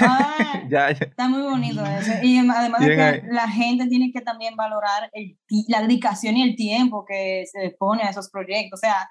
[0.00, 1.06] Ah, Ya, ya.
[1.06, 2.12] Está muy bonito eso.
[2.22, 3.20] Y em, además de que ahí.
[3.30, 8.02] la gente tiene que también valorar el, la dedicación y el tiempo que se pone
[8.02, 8.78] a esos proyectos.
[8.78, 9.10] O sea,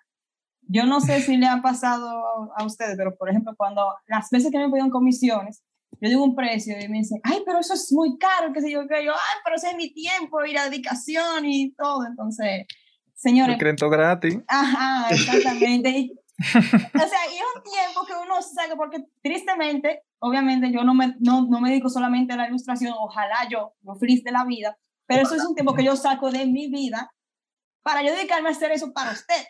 [0.67, 4.51] yo no sé si le ha pasado a ustedes, pero por ejemplo, cuando las veces
[4.51, 5.61] que me piden comisiones,
[6.01, 8.71] yo digo un precio y me dicen, ay, pero eso es muy caro, qué sé
[8.71, 12.05] yo, qué yo, ay, pero ese es mi tiempo y la dedicación y todo.
[12.07, 12.65] Entonces,
[13.13, 14.37] señores, todo gratis.
[14.47, 15.89] Ajá, exactamente.
[15.97, 16.13] Y-
[16.95, 21.15] o sea, y es un tiempo que uno saca, porque tristemente, obviamente yo no me,
[21.19, 24.77] no, no me dedico solamente a la ilustración, ojalá yo, yo feliz de la vida,
[25.07, 27.11] pero eso es un tiempo que yo saco de mi vida
[27.81, 29.43] para yo dedicarme a hacer eso para usted.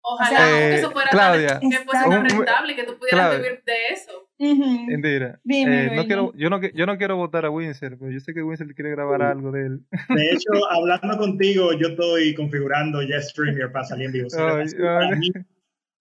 [0.00, 2.98] Ojalá O sea, que eh, eso fuera Claudia, tan, que fuese tan rentable que tú
[2.98, 3.38] pudieras Claudia.
[3.38, 4.28] vivir de eso.
[4.38, 4.86] Ujú.
[4.86, 5.40] Mentira.
[5.42, 8.32] Dime, Eh, no quiero, yo, no, yo no quiero votar a Winsor, pero yo sé
[8.32, 9.80] que Winsor quiere grabar algo de él.
[10.08, 14.28] De hecho, hablando contigo, yo estoy configurando ya StreamYard para salir en vivo.
[14.30, 14.62] Para
[15.08, 15.18] ay.
[15.18, 15.30] mí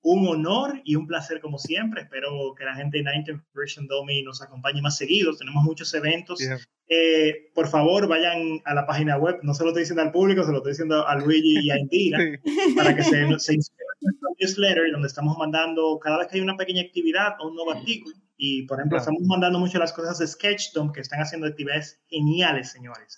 [0.02, 2.02] un honor y un placer como siempre.
[2.04, 5.36] Espero que la gente de 19th Version Domi nos acompañe más seguido.
[5.36, 6.40] Tenemos muchos eventos.
[6.40, 6.58] Yeah.
[6.90, 9.40] Eh, por favor, vayan a la página web.
[9.44, 11.78] No se lo estoy diciendo al público, se lo estoy diciendo a Luigi y a
[11.80, 12.74] Indira Sí.
[12.76, 16.42] para que se, se inscriban en nuestro newsletter donde estamos mandando cada vez que hay
[16.42, 18.16] una pequeña actividad o un nuevo artículo.
[18.38, 19.12] Y, por ejemplo, Claro.
[19.12, 23.18] estamos mandando mucho las cosas de Sketchdom que están haciendo actividades geniales, señores.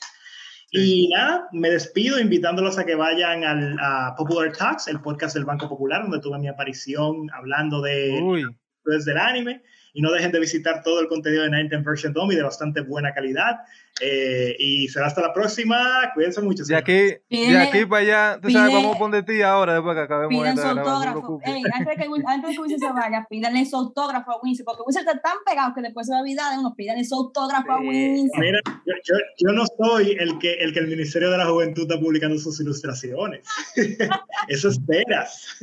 [0.72, 1.06] Sí.
[1.06, 5.46] Y nada, me despido invitándolos a que vayan al, a Popular Talks, el podcast del
[5.46, 8.46] Banco Popular, donde tuve mi aparición hablando de Uy,
[8.86, 9.64] desde el anime.
[9.94, 13.14] Y no dejen de visitar todo el contenido de 19 Version Domi de bastante buena
[13.14, 13.58] calidad.
[14.02, 16.12] Eh, y será hasta la próxima.
[16.14, 16.64] Cuídense mucho.
[16.64, 19.42] de aquí, de Pídele- aquí para allá, tú sabes, pide- vamos a poner de ti
[19.42, 21.42] ahora, después que acabemos Piden su autógrafo.
[21.44, 24.64] Ey, antes, de que, antes de que Winsor se vaya, pídanle su autógrafo a Winsor,
[24.66, 26.74] porque Winsor está tan pegado que después se va a olvidar de uno.
[26.78, 27.88] Pídanle su autógrafo a Sí.
[27.90, 28.40] Winsor.
[28.40, 31.82] Mira, yo, yo, yo no soy el que, el que el Ministerio de la Juventud
[31.82, 33.42] está publicando sus ilustraciones.
[34.48, 35.58] Eso esperas.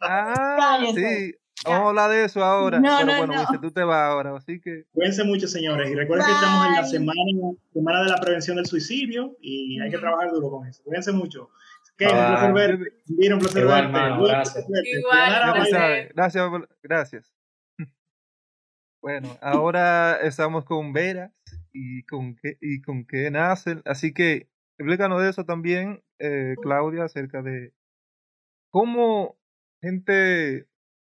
[0.00, 1.34] Ah, sí.
[1.64, 2.80] Vamos a hablar de eso ahora.
[2.80, 3.40] No, pero no, bueno, no.
[3.40, 5.90] Winsor, tú te vas ahora, así que Cuídense mucho, señores.
[5.90, 6.90] Y recuerden que estamos en la Bye.
[6.90, 10.82] semana, semana de la prevención del suicidio y hay que trabajar duro con eso.
[10.84, 11.50] Cuídense mucho.
[11.98, 12.14] Que Bye.
[12.14, 12.92] un placer verte.
[13.08, 13.92] Mira, un placer Igual, verte.
[13.92, 14.66] mano, gracias.
[14.68, 16.08] Igual, bye.
[16.14, 16.50] Gracias,
[16.82, 17.34] gracias.
[19.02, 21.32] Bueno, ahora estamos con Vera
[21.72, 27.04] y con qué y con qué nacen, así que explícanos de eso también, eh, Claudia,
[27.04, 27.72] acerca de
[28.70, 29.38] cómo
[29.80, 30.66] gente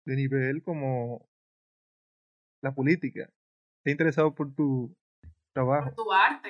[0.06, 1.28] de nivel como
[2.62, 3.30] la política
[3.78, 4.96] está interesado por tu
[5.54, 5.94] trabajo.
[5.96, 6.50] Por tu arte.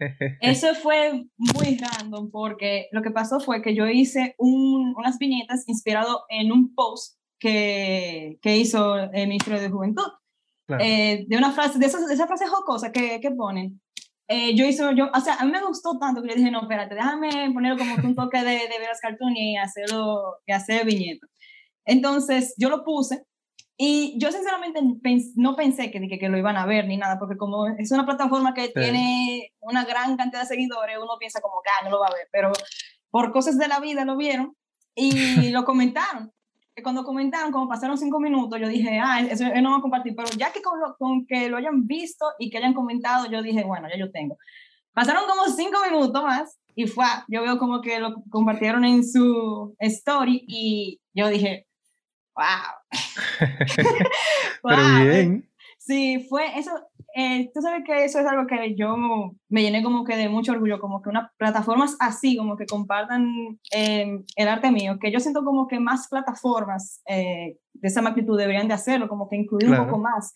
[0.40, 5.68] Eso fue muy random porque lo que pasó fue que yo hice un- unas viñetas
[5.68, 10.06] inspirado en un post que, que hizo el Ministerio de Juventud.
[10.66, 10.84] Claro.
[10.84, 13.80] eh, de una frase, de, esas, de esa frase jocosa que, que ponen.
[14.28, 16.62] Eh, yo hice, yo, o sea, a mí me gustó tanto que yo dije, no,
[16.62, 21.28] espérate, déjame ponerlo como un toque de, de veras cartoon y hacerlo, y hacer viñetas.
[21.84, 23.24] Entonces, yo lo puse
[23.76, 24.80] y yo sinceramente
[25.36, 28.04] no pensé que, que, que lo iban a ver ni nada, porque como es una
[28.06, 32.00] plataforma que tiene una gran cantidad de seguidores, uno piensa como que ah, no lo
[32.00, 32.52] va a ver, pero
[33.10, 34.54] por cosas de la vida lo vieron
[34.94, 35.10] y
[35.50, 36.30] lo comentaron.
[36.74, 40.14] Que cuando comentaron, como pasaron cinco minutos, yo dije, ah, eso no va a compartir,
[40.16, 43.42] pero ya que con, lo- con que lo hayan visto y que hayan comentado, yo
[43.42, 44.38] dije, bueno, ya yo tengo.
[44.94, 49.74] Pasaron como cinco minutos más y fue, yo veo como que lo compartieron en su
[49.80, 51.66] story y yo dije,
[52.36, 52.72] wow.
[54.62, 55.04] Pero Wow.
[55.04, 56.70] bien, Sí, fue eso.
[57.16, 58.96] eh, tú sabes que eso es algo que yo
[59.48, 63.58] me llené como que de mucho orgullo, como que unas plataformas así, como que compartan
[63.74, 68.38] eh, el arte mío, que yo siento como que más plataformas eh, de esa magnitud
[68.38, 69.82] deberían de hacerlo, como que incluir Claro.
[69.82, 70.34] un poco más,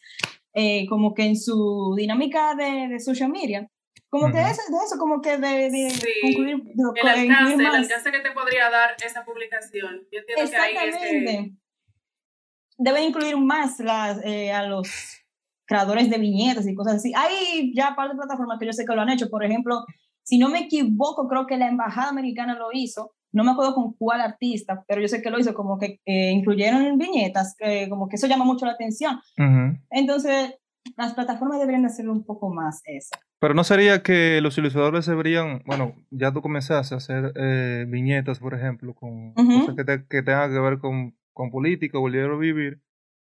[0.52, 3.70] eh, como que en su dinámica de, de social media.
[4.08, 4.46] Como que Ujú.
[4.50, 6.08] eso, de eso, como que de, de Sí.
[6.22, 10.02] incluir, de- El alcance, el alcance que te podría dar esa publicación.
[10.10, 11.52] Yo entiendo que ahí es que Exactamente.
[12.78, 14.88] Deben incluir más las, eh, a los
[15.66, 17.12] creadores de viñetas y cosas así.
[17.16, 19.28] Hay ya par de plataformas que yo sé que lo han hecho.
[19.30, 19.84] Por ejemplo,
[20.22, 23.12] si no me equivoco, creo que la Embajada Americana lo hizo.
[23.32, 26.30] No me acuerdo con cuál artista, pero yo sé que lo hizo, como que eh,
[26.30, 29.16] incluyeron viñetas, que como que eso llama mucho la atención.
[29.38, 29.78] Ujú.
[29.90, 30.54] Entonces,
[30.96, 33.10] las plataformas deberían de hacerlo un poco más eso.
[33.38, 38.38] Pero no sería que los ilustradores deberían, bueno, ya tú comenzaste a hacer eh, viñetas,
[38.38, 39.60] por ejemplo, con Ujú.
[39.60, 42.80] cosas que, te- que tengan que ver con, con política el diario vivir,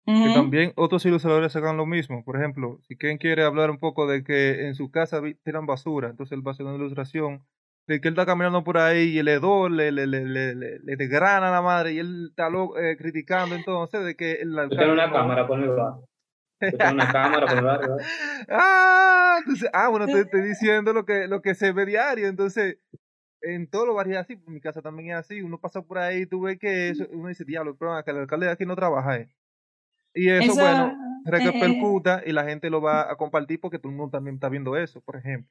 [0.07, 0.33] que Ujú.
[0.33, 2.25] también otros ilustradores hagan lo mismo.
[2.25, 6.09] Por ejemplo, si quien quiere hablar un poco de que en su casa tiran basura,
[6.09, 7.45] entonces él va a hacer una ilustración
[7.87, 10.79] de que él está caminando por ahí y el hedor le, le, le, le, le,
[10.79, 14.93] le desgrana la madre y él está lo- eh, criticando entonces de que el alcalde
[14.93, 15.47] una no- cámara.
[15.47, 17.97] Tú tienes una cámara por mi barrio.
[18.49, 22.27] Ah, entonces, ah, bueno, te estoy diciendo lo que, lo que se ve diario.
[22.29, 22.79] Entonces,
[23.43, 25.41] en todos los barrios así, mi casa también es así.
[25.43, 28.47] Uno pasa por ahí, tú ves que eso, uno dice, diablo, pero que el alcalde
[28.47, 29.17] de aquí no trabaja.
[29.17, 29.29] eh".
[30.15, 33.91] Y eso, Eso, bueno, eh, repercuta y la gente lo va a compartir porque todo
[33.91, 35.51] el mundo también está viendo eso, por ejemplo.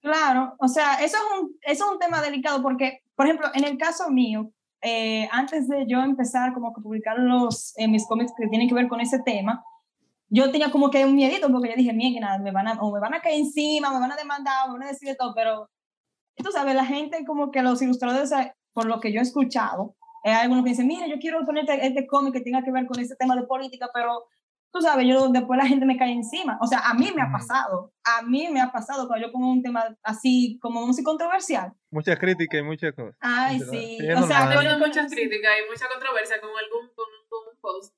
[0.00, 3.64] Claro, o sea, eso es un, eso es un tema delicado porque, por ejemplo, en
[3.64, 8.32] el caso mío, eh, antes de yo empezar como que publicar los, eh, mis cómics
[8.38, 9.64] que tienen que ver con ese tema,
[10.28, 13.00] yo tenía como que un miedito porque yo dije, mira, me van a, o me
[13.00, 15.68] van a caer encima, me van a demandar, me van a decir de todo, pero
[16.42, 19.94] tú sabes, la gente como que los ilustradores, eh, por lo que yo he escuchado,
[20.24, 22.98] hay algunos que dicen, mira, yo quiero ponerte este cómic que tenga que ver con
[22.98, 24.26] ese tema de política, pero
[24.72, 26.58] tú sabes, yo después la gente me cae encima.
[26.60, 29.50] O sea, a mí me ha pasado, a mí me ha pasado cuando yo pongo
[29.50, 31.72] un tema así como muy controversial.
[31.90, 33.14] Muchas críticas y muchas cosas.
[33.20, 33.98] Ay, sí.
[34.16, 37.94] O sea, tenido con- muchas críticas y mucha controversia con algún con, con un post.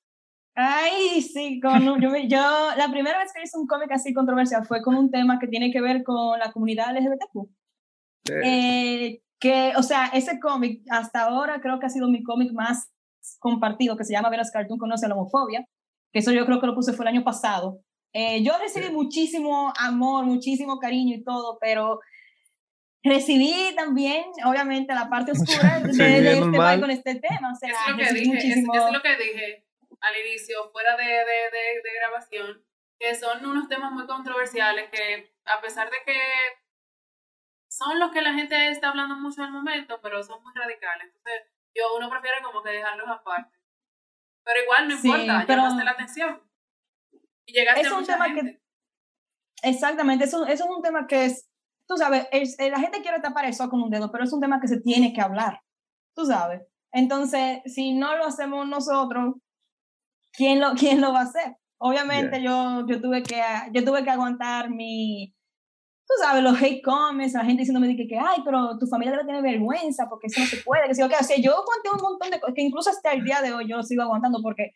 [0.55, 2.39] Ay, sí, con un- yo, me- yo,
[2.77, 5.71] la primera vez que hice un cómic así controversial fue con un tema que tiene
[5.73, 7.49] que ver con la comunidad LGBTQ.
[8.45, 12.91] Eh, que, o sea, ese cómic hasta ahora creo que ha sido mi cómic más
[13.39, 15.67] compartido, que se llama Veras Cartoon Conoce la Homofobia,
[16.13, 17.81] que eso yo creo que lo puse fue el año pasado.
[18.13, 18.93] Eh, yo recibí Sí.
[18.93, 22.01] muchísimo amor, muchísimo cariño y todo, pero
[23.03, 25.33] recibí también, obviamente, la parte
[25.73, 27.53] oscura de, Sí, de es este país con este tema.
[27.53, 28.75] O sea, Es lo que dije, es, muchísimo...
[28.75, 29.65] es lo que dije
[30.01, 32.65] al inicio, fuera de, de, de, de grabación,
[32.99, 36.19] que son unos temas muy controversiales que a pesar de que
[37.79, 41.07] son los que la gente está hablando mucho en el momento, pero son muy radicales.
[41.15, 41.43] Entonces,
[41.75, 43.57] yo uno prefiere como que dejarlos aparte.
[44.45, 46.43] Pero igual no Sí, importa, pero- llamaste la atención.
[47.47, 48.63] Y llegaste Es a un mucha tema que- gente.
[49.63, 51.49] Exactamente, eso, eso es un tema que es,
[51.87, 54.41] tú sabes, es- eh, la gente quiere tapar eso con un dedo, pero es un
[54.41, 55.61] tema que se tiene que hablar,
[56.15, 56.63] tú sabes.
[56.93, 59.35] Entonces, si no lo hacemos nosotros,
[60.33, 61.57] ¿quién lo, quién lo va a hacer?
[61.81, 63.41] Obviamente yo, yo, tuve que,
[63.73, 65.35] yo tuve que aguantar mi,
[66.09, 69.27] tú sabes, los hate comments, la gente diciéndome que, que, ay, pero tu familia debe
[69.27, 72.31] tener vergüenza porque eso no se puede, que sí, o sea, yo aguanté un montón
[72.31, 74.73] de cosas, que incluso hasta el día de hoy yo lo sigo aguantando porque,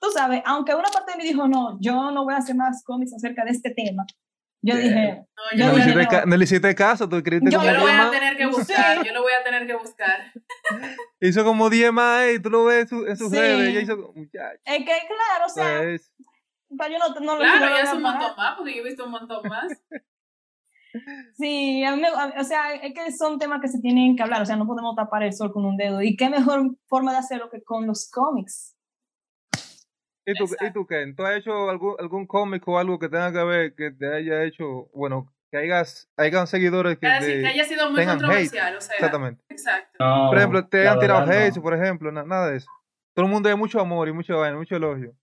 [0.00, 2.82] tú sabes, aunque una parte de mí dijo, no, yo no voy a hacer más
[2.84, 4.04] cómics acerca de este tema,
[4.62, 4.88] yo Bien.
[4.88, 6.36] dije, No, yo No, le dije, hiciste, no.
[6.36, 8.50] le hiciste caso, tú escribiste Yo como yo lo 10 voy a tener que Sí.
[8.50, 10.32] buscar, yo lo voy a tener que buscar.
[11.20, 13.36] Hizo como 10 más y tú lo ves en, su- en sus Sí.
[13.38, 13.68] redes.
[13.70, 14.60] Ella hizo, muchacho.
[14.64, 16.12] es que claro, o sea, pues,
[16.92, 18.84] yo no, no, lo- Claro, lo ya voy es un montón más, porque yo he
[18.84, 19.72] visto un montón más.
[21.34, 24.42] Sí, a mí a- o sea, es que son temas que se tienen que hablar,
[24.42, 26.02] o sea, no podemos tapar el sol con un dedo.
[26.02, 28.76] ¿Y qué mejor forma de hacerlo que con los cómics?
[30.26, 31.16] ¿Y tú, ¿Y tú Ken?
[31.16, 34.44] ¿Tú has hecho algún, algún cómic o algo que tenga que ver que te haya
[34.44, 38.20] hecho, bueno, que hayas, hayan seguidores que, decir, que de- haya sido muy tengan hate?
[38.26, 39.44] controversial, o sea, Exactamente.
[39.48, 39.98] exacto.
[39.98, 41.62] No, Por ejemplo, te han tirado verdad, hate, no.
[41.62, 42.68] por ejemplo, na- nada de eso.
[43.14, 45.14] Todo el mundo hay mucho amor y mucho vaina, mucho elogio.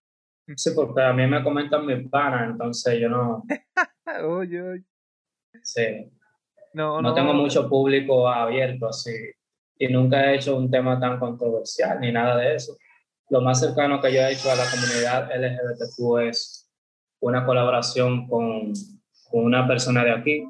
[0.56, 3.44] Sí, porque a mí me comentan mis panas, entonces yo no,
[4.26, 4.84] Oye, oye.
[5.68, 6.10] Sí,
[6.74, 7.14] No, no no.
[7.14, 9.12] tengo mucho público abierto así.
[9.78, 12.78] Y nunca he hecho un tema tan controversial ni nada de eso.
[13.30, 16.72] Lo más cercano que yo he hecho a la comunidad LGBTQ es
[17.20, 18.72] una colaboración con,
[19.30, 20.44] con una persona de aquí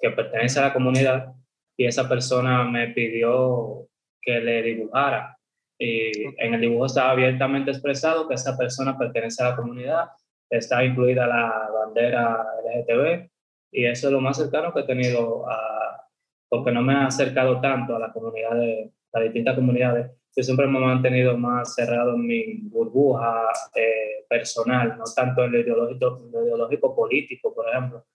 [0.00, 1.32] que pertenece a la comunidad
[1.76, 3.88] y esa persona me pidió
[4.22, 5.36] que le dibujara.
[5.78, 10.08] Y en el dibujo estaba abiertamente expresado que esa persona pertenece a la comunidad,
[10.48, 13.31] está incluida la bandera LGTB
[13.72, 16.06] y eso es lo más cercano que he tenido a,
[16.48, 20.10] porque no me he acercado tanto a la comunidad de las distintas comunidades.
[20.36, 25.52] Yo siempre me he mantenido más cerrado en mi burbuja eh, personal, no tanto en
[25.52, 28.06] lo ideológico, en lo ideológico político, por ejemplo.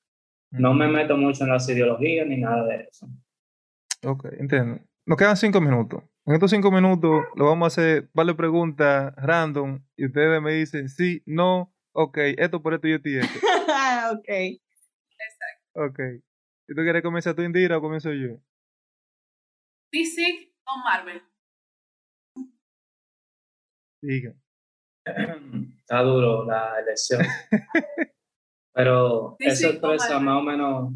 [0.52, 3.08] No me meto mucho en las ideologías ni nada de eso.
[4.06, 4.80] Ok, entiendo.
[5.06, 6.04] Nos quedan cinco minutos.
[6.26, 10.90] En estos cinco minutos lo vamos a hacer varias preguntas random y ustedes me dicen
[10.90, 13.40] sí, no, ok, esto por esto y esto y esto.
[14.14, 14.67] ok.
[15.78, 16.00] Ok.
[16.68, 18.40] ¿Y tú quieres comenzar tú, Indira, o comienzo yo?
[19.92, 21.22] DC o Marvel.
[24.02, 24.34] Diga.
[25.80, 27.22] Está duro la elección.
[28.74, 30.94] Pero eso expresa más o menos,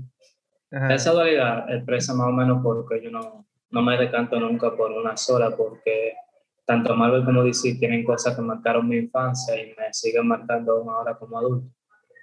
[0.72, 0.94] Ajá.
[0.96, 5.16] esa dualidad expresa más o menos porque yo no, no me decanto nunca por una
[5.16, 6.14] sola, porque
[6.66, 10.90] tanto Marvel como DC tienen cosas que marcaron mi infancia y me siguen marcando aún
[10.90, 11.72] ahora como adulto.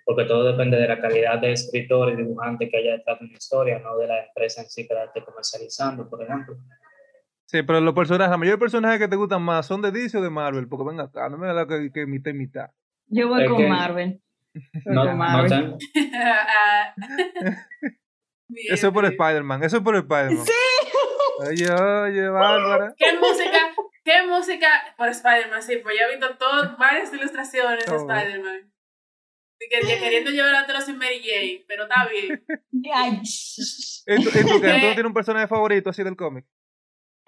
[0.08, 3.34] Porque todo depende de la calidad de escritor y dibujante que haya detrás de una
[3.34, 6.56] historia, no de la empresa en sí que la esté comercializando, por ejemplo.
[7.44, 10.16] Sí, pero los personajes, la mayoría de personajes que te gustan más son de DC
[10.16, 12.70] o de Marvel, porque venga acá, no me da que, que mitad y mitad.
[13.08, 14.22] Yo voy Es con que- Marvel.
[14.54, 14.54] Voy
[14.94, 15.74] No, con no Marvel.
[18.70, 19.04] Eso es por.
[19.04, 20.46] Spider-Man, eso es por Spider-Man.
[21.40, 22.94] Oye, oye, Bárbara.
[22.96, 23.58] ¿Qué música?
[24.02, 24.68] ¿Qué música?
[24.96, 28.10] Por Spider-Man, sí, pues ya he visto todo, varias ilustraciones de Todo.
[28.10, 28.72] Spider-Man.
[29.70, 32.44] Que, que queriendo llevar a todos sin Mary Jane, pero está bien.
[32.94, 34.68] Ay, ¿Y tú, y tú qué?
[34.80, 36.44] ¿Tú no tienes un personaje favorito así del cómic?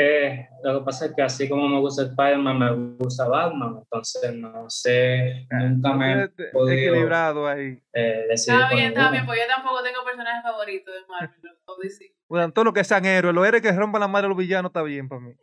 [0.02, 4.32] Eh, lo que pasa es que así como me gusta Spider-Man, me gusta Batman, entonces
[4.34, 7.78] no sé, nunca me he podido Equilibrado ahí.
[7.92, 11.76] eh, decidir Está bien, está bien, porque yo tampoco tengo personajes favoritos de Marvel o
[11.82, 12.14] DC.
[12.30, 14.70] Bueno, todo lo que sean héroes, los héroes que rompan la madre a los villanos
[14.70, 15.34] está bien para mí.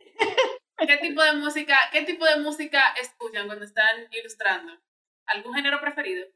[0.76, 4.72] ¿Qué tipo de música, qué tipo de música escuchan cuando están ilustrando?
[5.26, 6.26] ¿Algún género preferido?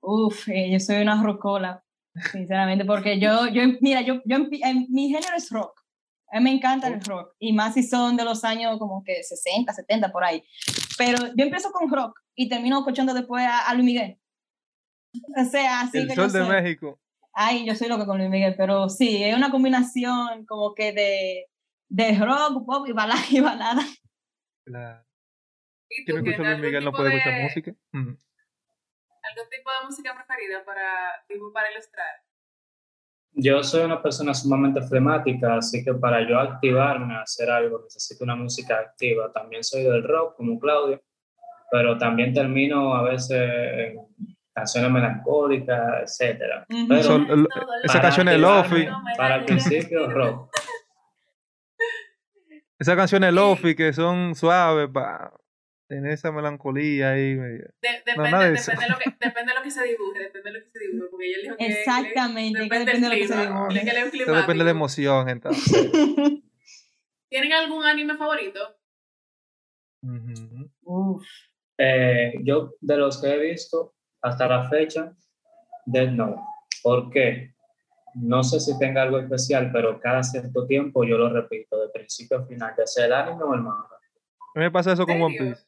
[0.00, 1.84] Uf, eh, yo soy una rocola,
[2.32, 5.80] sinceramente, porque yo, yo mira, yo, yo, en- mi género es rock.
[6.30, 9.22] A mí me encanta el rock, y más si son de los años como que
[9.22, 10.44] 60, 70, por ahí.
[10.98, 14.18] Pero yo empiezo con rock y termino escuchando después a, a Luis Miguel.
[15.36, 16.48] O sea, así el que sol yo de soy.
[16.50, 17.00] México.
[17.32, 21.46] Ay, yo soy loca con Luis Miguel, pero sí, es una combinación como que de,
[21.88, 23.20] de rock, pop y balada.
[23.30, 23.82] Y balada.
[24.66, 25.04] Claro.
[25.88, 26.30] ¿Y Quien tú, no qué?
[26.32, 27.74] escucha a Luis ¿Algún Miguel no puede de- escuchar música.
[29.30, 31.22] ¿Algún tipo de música preferida para,
[31.52, 32.06] para ilustrar?
[33.32, 38.24] Yo soy una persona sumamente flemática, así que para yo activarme a hacer algo necesito
[38.24, 39.30] una música activa.
[39.32, 41.00] También soy del rock, como Claudio,
[41.70, 43.96] pero también termino a veces en
[44.54, 46.18] canciones melancólicas.
[46.18, 48.88] Pero Son- el- Todo esa canción es Lofi.
[49.16, 50.50] Para el principio, rock.
[52.78, 55.32] Esas canciones Lofi que son suaves para
[55.88, 57.34] tener esa melancolía ahí.
[57.34, 57.64] medio.
[57.82, 58.70] De- depende, nada de eso.
[58.70, 60.78] depende, de lo que, depende de lo que se dibuje, depende de lo que se
[60.78, 61.66] dibuje, porque ella dijo que...
[61.66, 63.74] Exactamente, que depende, depende de del lo que se clima, dibuje.
[63.74, 64.36] que él es Eso climático.
[64.36, 65.90] depende de la emoción, entonces.
[67.30, 68.60] ¿Tienen algún anime favorito?
[70.84, 71.24] Uf.
[71.76, 75.12] Eh, yo, de los que he visto hasta la fecha,
[75.86, 76.40] Dead Note.
[76.82, 77.54] ¿Por qué?
[78.14, 82.38] No sé si tenga algo especial, pero cada cierto tiempo yo lo repito, de principio
[82.38, 83.86] a final, ya sea el anime o el manga.
[84.54, 85.36] A mí me pasa eso con One.
[85.38, 85.66] Piece.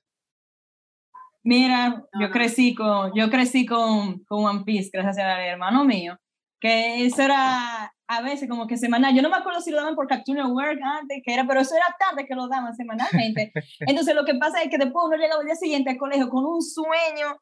[1.43, 6.19] Mira, yo crecí con, yo crecí con, con One Piece, gracias al hermano mío,
[6.61, 9.15] que eso era a veces como que semanal.
[9.15, 11.75] Yo no me acuerdo si lo daban por Cartoon Network antes, que era, pero eso
[11.77, 13.53] era tarde que lo daban semanalmente.
[13.81, 16.45] Entonces lo que pasa es que después uno llegaba al día siguiente al colegio con
[16.45, 17.37] un sueño.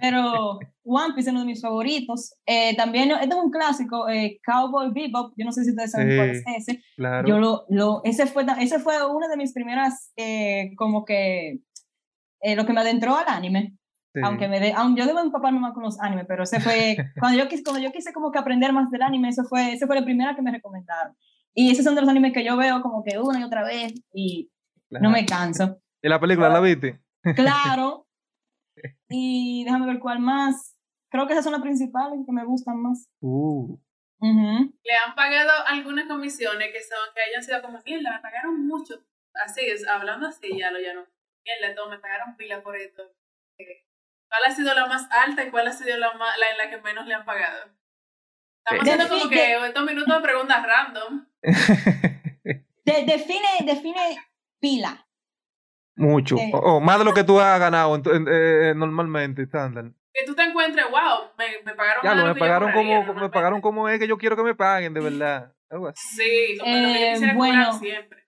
[0.00, 2.34] Pero One Piece es uno de mis favoritos.
[2.44, 6.16] Eh, también, este es un clásico, eh, Cowboy Bebop, yo no sé si ustedes saben
[6.16, 6.54] cuál es Sí.
[6.56, 6.82] ese.
[6.96, 7.28] Claro.
[7.28, 11.60] Yo lo, lo, ese fue, ese fue una de mis primeras, eh, como que,
[12.40, 13.76] eh, lo que me adentró al anime.
[14.12, 14.20] Sí.
[14.24, 17.38] Aunque me de, aunque yo debo empaparme más con los animes, pero ese fue, cuando
[17.38, 19.94] yo, quise, cuando yo quise como que aprender más del anime, eso fue, ese fue
[19.96, 21.14] la primera que me recomendaron.
[21.54, 23.94] Y esos son de los animes que yo veo como que una y otra vez
[24.12, 24.50] y
[24.88, 25.04] Claro.
[25.04, 25.80] no me canso.
[26.02, 27.00] ¿Y la película la viste?
[27.36, 28.06] Claro.
[29.10, 30.74] Y déjame ver cuál más.
[31.10, 33.08] Creo que esas son las principales que me gustan más.
[33.20, 33.74] Uh.
[34.20, 34.74] Ujú.
[34.84, 38.94] ¿Le han pagado algunas comisiones que son que hayan sido como, mierda, me pagaron mucho?
[39.44, 41.02] Así es, hablando así, ya lo ya no.
[41.44, 43.02] Mierda, todo, me pagaron pila por esto.
[43.58, 43.84] Eh,
[44.28, 46.70] ¿Cuál ha sido la más alta y cuál ha sido la, más, la en la
[46.70, 47.64] que menos le han pagado?
[48.64, 48.90] Estamos Eh.
[48.92, 51.26] haciendo como que estos minutos de preguntas random.
[52.84, 54.18] De- define, define
[54.60, 55.06] pila.
[55.96, 56.36] Mucho.
[56.36, 56.50] Sí.
[56.54, 59.86] O, o más de lo que tú has ganado en- en- eh, normalmente, estándar.
[60.12, 63.14] Que tú te encuentres, wow, me, me pagaron Ya, más lo, me que pagaron como,
[63.14, 65.52] me pagaron como es que yo quiero que me paguen, de verdad.
[65.70, 66.00] Algo así.
[66.16, 67.72] Sí, como lo que yo Eh, quisiera bueno.
[67.74, 68.19] siempre.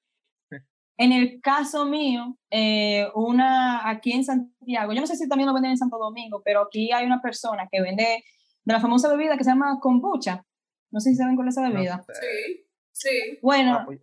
[0.98, 5.54] En el caso mío, eh, una aquí en Santiago, yo no sé si también lo
[5.54, 8.22] venden en Santo Domingo, pero aquí hay una persona que vende
[8.64, 10.44] de la famosa bebida que se llama kombucha.
[10.90, 12.04] No sé si saben cuál es esa bebida.
[12.08, 14.00] Sí, sí, Bueno, Ah, pues,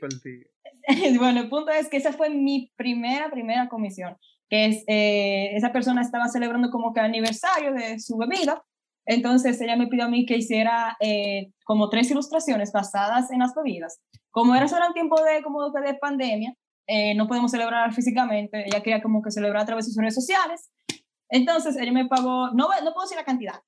[0.00, 0.50] perdido.
[1.18, 4.16] bueno, el punto es que esa fue mi primera, primera comisión,
[4.48, 8.62] que es, eh, esa persona estaba celebrando como que aniversario de su bebida,
[9.06, 13.54] entonces ella me pidió a mí que hiciera eh, como tres ilustraciones basadas en las
[13.54, 14.00] bebidas.
[14.30, 16.54] Como era solo en tiempo de, como de pandemia,
[16.86, 20.14] eh, no podemos celebrar físicamente, ella quería como que celebrar a través de sus redes
[20.14, 20.70] sociales,
[21.30, 23.60] entonces ella me pagó, no, no puedo decir la cantidad,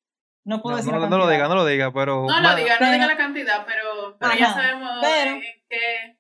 [0.45, 2.27] no puedo No, decir no, la no lo diga, no lo diga, pero.
[2.27, 6.19] No lo diga, no diga la cantidad, pero, pero ya Ajá, sabemos pero- en qué.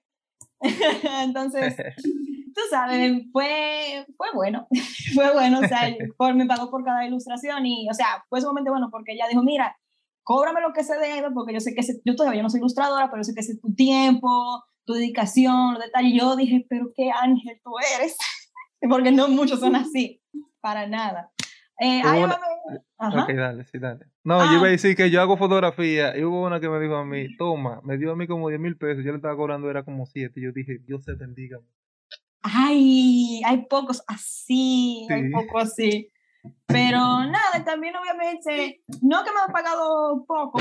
[1.22, 1.76] Entonces,
[2.54, 4.66] tú sabes, fue, fue bueno,
[5.14, 8.70] fue bueno, o sea, por, me pagó por cada ilustración y, o sea, fue sumamente
[8.70, 9.76] bueno porque ella dijo, mira,
[10.22, 13.18] cóbrame lo que se debe, porque yo sé que yo todavía no soy ilustradora, pero
[13.20, 16.14] yo sé que es tu tiempo, tu dedicación, los detalles.
[16.20, 18.16] Yo dije, pero qué ángel tú eres,
[18.88, 20.20] porque no muchos son así,
[20.60, 21.30] para nada.
[21.78, 22.38] Eh, ay, una-
[22.98, 23.22] ajá.
[23.24, 24.06] Ok, dale, sí, dale.
[24.24, 24.46] No, Ah.
[24.50, 27.04] yo iba a decir que yo hago fotografía y hubo una que me dijo a
[27.04, 29.84] mí, toma, me dio a mí como 10 mil pesos, yo le estaba cobrando, era
[29.84, 30.40] como 7.
[30.40, 31.58] Yo dije, Dios te bendiga.
[32.42, 35.30] Ay, hay pocos así, hay Sí.
[35.30, 36.10] pocos así.
[36.66, 40.60] Pero nada, también obviamente, no que me han pagado poco,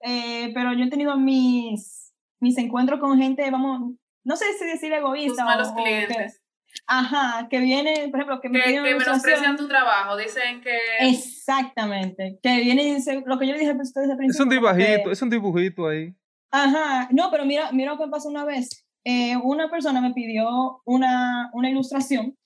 [0.00, 3.92] eh, pero yo he tenido mis, mis encuentros con gente, vamos,
[4.24, 6.42] no sé si decir Tus egoísta malos o, o que- clientes.
[6.86, 10.16] Ajá, que viene, por ejemplo, que me Que, que menosprecian tu trabajo.
[10.16, 10.76] Dicen que.
[11.00, 14.44] Exactamente, que viene y dice, lo que yo le dije a ustedes al Es principio.
[14.44, 16.14] un como que- dibujito, es un dibujito ahí.
[16.50, 18.86] Ajá, no, pero mira, mira lo que pasó una vez.
[19.04, 22.36] Eh, una persona me pidió una, una ilustración,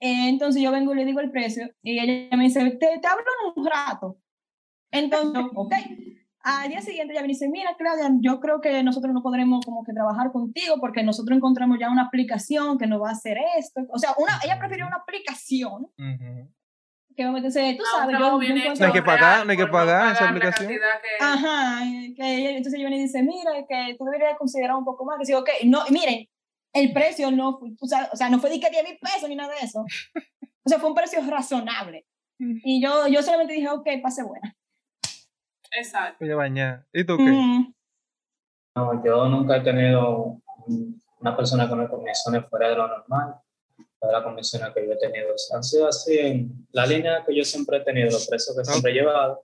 [0.00, 3.06] eh, entonces yo vengo y le digo el precio, y ella me dice, te, te
[3.06, 3.24] hablo
[3.56, 4.18] en un rato.
[4.90, 5.74] Entonces, yo, ok.
[6.50, 9.84] Al día siguiente ella me dice, mira, Claudia, yo creo que nosotros no podremos como
[9.84, 13.82] que trabajar contigo porque nosotros encontramos ya una aplicación que nos va a hacer esto.
[13.90, 16.48] O sea, una, ella prefirió una aplicación Ujú.
[17.14, 19.50] que me dice, tú un sabes, trabajo yo, yo bien No hay que pagar, no
[19.52, 20.68] hay que pagar esa aplicación.
[20.68, 20.78] que-
[21.20, 21.80] Ajá,
[22.16, 25.26] que entonces ella viene y dice, mira, que tú deberías considerar un poco más, que
[25.26, 26.26] digo, ok, no, y miren,
[26.72, 29.28] el precio no fue, o sea, o sea, no fue de que 10 mil pesos
[29.28, 29.84] ni nada de eso,
[30.64, 32.06] o sea, fue un precio razonable,
[32.38, 34.54] y yo, yo solamente dije, ok, pase buena.
[35.76, 36.16] Exacto.
[36.20, 36.86] Voy a bañar.
[36.92, 37.24] ¿Y tú qué?
[37.30, 37.74] Mm,
[38.76, 43.34] No, yo nunca he tenido un- una persona me comisione fuera de lo normal.
[43.98, 47.42] Todas las comisiones que yo he tenido han sido así en la línea que yo
[47.44, 49.42] siempre he tenido, los precios que siempre he llevado.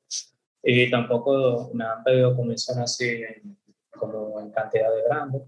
[0.63, 3.59] Y tampoco me han pedido comisiones así en-
[3.99, 5.43] como en cantidades grandes.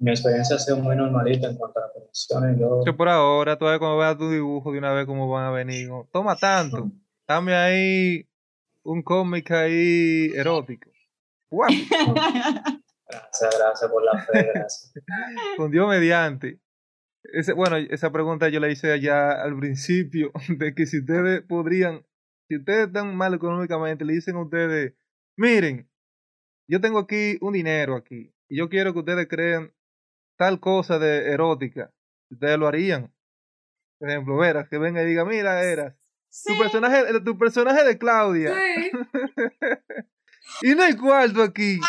[0.00, 2.58] Mi experiencia ha sido muy normalita en cuanto a las comisiones.
[2.58, 5.50] Yo, Que por ahora, todavía cuando veas tu dibujo de una vez cómo van a
[5.52, 5.88] venir.
[6.12, 6.90] Toma tanto.
[7.28, 8.26] Dame ahí
[8.86, 10.90] un cómic ahí erótico.
[11.50, 11.70] Guau,
[13.08, 14.92] gracias, gracias por la fe, gracias.
[15.56, 16.60] con Dios mediante.
[17.24, 22.06] Ese, bueno, esa pregunta yo la hice allá al principio, de que si ustedes podrían,
[22.48, 24.94] si ustedes están mal económicamente, le dicen a ustedes,
[25.36, 25.90] miren,
[26.68, 29.72] yo tengo aquí un dinero aquí, y yo quiero que ustedes crean
[30.38, 31.92] tal cosa de erótica,
[32.30, 33.12] ustedes lo harían.
[33.98, 35.96] Por ejemplo, Veras, que venga y diga, mira, Veras,
[36.36, 38.90] sí, tu personaje, tu personaje de Claudia, Sí.
[40.62, 41.80] y no hay cuarto aquí.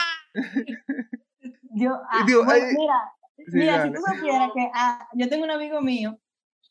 [1.75, 5.45] yo, ah, digo, bueno, ay, mira, Sí, mira, si tú supieras que ah, yo tengo
[5.45, 6.19] un amigo mío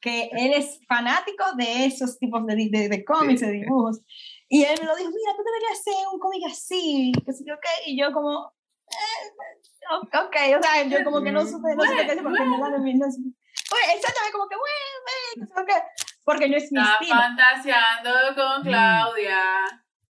[0.00, 4.00] que él es fanático de esos tipos de, de, de cómics, de dibujos,
[4.48, 7.54] y él me lo dijo, mira, tú deberías hacer un cómic así, que sé yo
[7.60, 8.52] qué, y yo como,
[8.90, 13.10] eh, ok, o sea, yo como que no supe, no supe qué decir, porque no
[13.10, 13.30] supe.
[13.72, 15.72] Oye, exactamente, como que, bueno, bueno,
[16.26, 17.14] que porque no es mi Está estilo.
[17.20, 19.40] fantaseando con Claudia.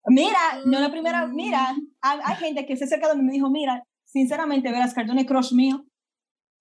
[0.08, 3.32] Mira, no la primera, mira, hay, hay gente que se acerca de mí y me
[3.32, 5.84] dijo, mira, sinceramente, verás, cartón es crush mío.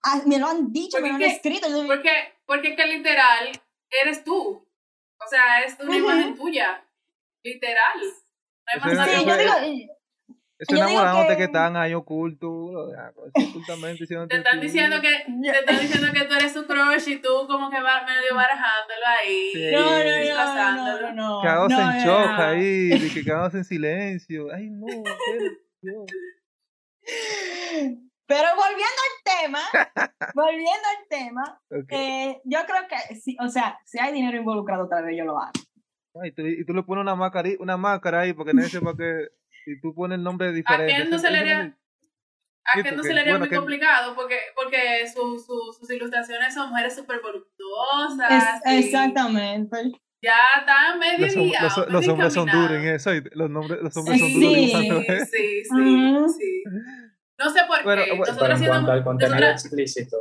[0.04, 1.68] Ah, me lo han dicho, me lo han Porque- escrito.
[1.70, 2.12] yo- Porque,
[2.46, 3.50] porque que literal
[4.04, 4.38] eres tú.
[5.18, 6.00] O sea, es una Ujú.
[6.00, 6.84] imagen tuya.
[7.44, 7.98] Literal.
[8.02, 9.95] No hay más Sí, que yo digo,
[10.60, 11.44] digo enamorándote que- que...
[11.44, 15.10] están ahí ocultos, pues, ocultamente Te están que- diciendo que
[15.52, 19.06] te están diciendo que tú eres su crush y tú como que va medio barajándolo
[19.20, 19.52] ahí.
[19.54, 19.72] Sí.
[19.74, 21.42] no, no, no, no, no, no.
[21.42, 22.44] Quedados no, en no, shock no.
[22.44, 24.48] ahí, de que quedados en silencio.
[24.54, 24.86] Ay, no.
[28.28, 29.60] Pero volviendo al tema,
[30.34, 35.06] volviendo al tema, eh, yo creo que, sí, o sea, si hay dinero involucrado, tal
[35.06, 35.52] vez yo lo haga.
[36.24, 38.96] Ay, tú- y tú le pones una máscara, ahí- una máscara ahí porque nadie sepa
[38.98, 39.28] que
[39.66, 40.94] si tú pones el nombre diferente.
[40.96, 41.78] quién no eso- se le eso haría-
[42.68, 45.90] A que no se le haría bueno, muy que- complicado porque, porque su- su- sus
[45.92, 48.62] ilustraciones son mujeres súper Es- voluptuosas.
[48.66, 49.78] y exactamente.
[50.22, 53.10] Ya está medio Los, guiado, los- los hombres son duros en eso.
[53.12, 54.34] oíste, Los, nombres, los hombres son Sí.
[54.36, 55.26] duros Sí, dibujando, ¿eh?
[55.26, 56.30] sí, sí, Ujú.
[56.30, 56.64] sí.
[57.38, 57.84] No sé por qué.
[57.84, 60.18] Bueno, bueno, Pero Nosotros en siendo- cuanto al contenido nosotras- explícito,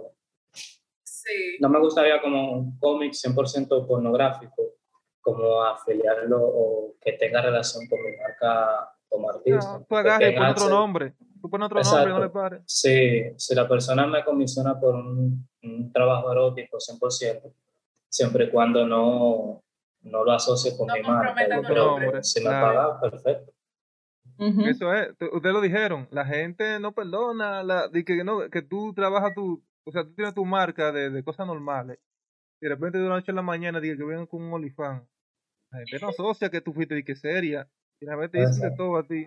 [1.03, 1.57] sí.
[1.61, 4.75] no me gustaría como un cómic 100% pornográfico,
[5.23, 9.79] como afiliarlo o que tenga relación con mi marca como artista.
[9.79, 11.15] No, tú agarras y pones otro nombre.
[11.41, 11.99] Tú pones otro Exacto.
[11.99, 12.63] nombre y no le pares.
[12.67, 17.53] Sí, si la persona me comisiona por un, un trabajo erótico 100%,
[18.09, 19.63] siempre y cuando no,
[20.03, 22.67] no lo asocie con No mi marca, yo creo que si me claro.
[22.67, 23.53] paga, perfecto.
[24.39, 28.93] Eso es, ustedes lo dijeron, la gente no perdona, la, de que, no, que tú
[28.93, 32.01] trabajas tu, o sea, tú tienes tu marca de, de cosas normales,
[32.61, 35.07] y de repente de una noche a la mañana diga que vengan con un olifán,
[35.71, 37.69] la gente no asocia que tú fuiste de que seria,
[38.01, 39.27] y la vez te dicen de todo a ti,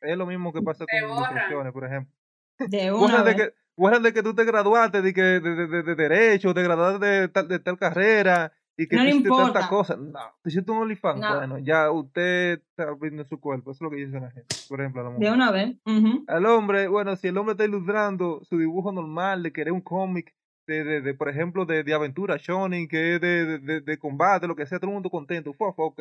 [0.00, 2.12] es lo mismo que pasa Te con ilustraciones, por ejemplo.
[2.58, 5.82] De una de que, fuera de que tú te graduaste de, que, de, de, de,
[5.82, 9.98] de derecho, te graduaste de tal, de tal carrera y que No hiciste tantas cosas.
[9.98, 11.20] No, tú hiciste un OnlyFans.
[11.20, 11.36] No.
[11.36, 13.70] Bueno, ya usted está viendo su cuerpo.
[13.70, 14.54] Eso es lo que dice la gente.
[14.68, 15.28] Por ejemplo, a la mujer.
[15.28, 15.76] De una vez.
[15.86, 16.24] ujú.
[16.26, 20.34] Al hombre, bueno, si el hombre está ilustrando su dibujo normal de querer un cómic,
[20.66, 23.98] de, de, de, por ejemplo, de, de aventura, shonen, que es de, de, de, de
[23.98, 25.52] combate, lo que sea, todo el mundo contento.
[25.52, 26.00] Fue, ok.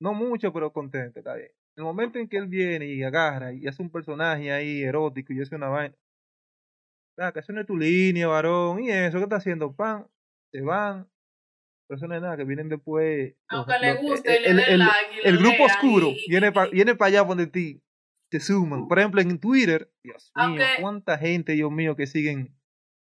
[0.00, 1.50] No mucho, pero contento, está bien.
[1.76, 5.40] El momento en que él viene y agarra y hace un personaje ahí erótico y
[5.40, 5.94] hace una vaina.
[7.18, 8.82] Ah, que eso no es tu línea, varón.
[8.82, 9.74] ¿Y eso qué está haciendo?
[9.74, 10.06] Pan,
[10.52, 11.08] se van.
[11.88, 13.34] Pero eso no es nada, que vienen después.
[13.50, 16.08] los- Aunque le los- guste, le el, den el- like y el lo grupo oscuro
[16.08, 17.82] y- viene para viene pa allá donde ti.
[18.30, 18.88] Se suman.
[18.88, 22.58] Por ejemplo, en Twitter, Dios mío, cuánta gente, Dios mío, que siguen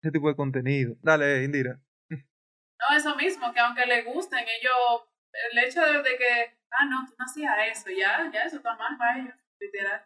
[0.01, 0.95] ese tipo de contenido.
[1.01, 1.79] Dale, Indira.
[2.09, 5.09] No, eso mismo, que aunque le gusten, ellos,
[5.51, 8.75] el hecho de, de que, ah, no, tú no hacías eso, ya, ya eso está
[8.75, 10.01] mal para ellos, literal.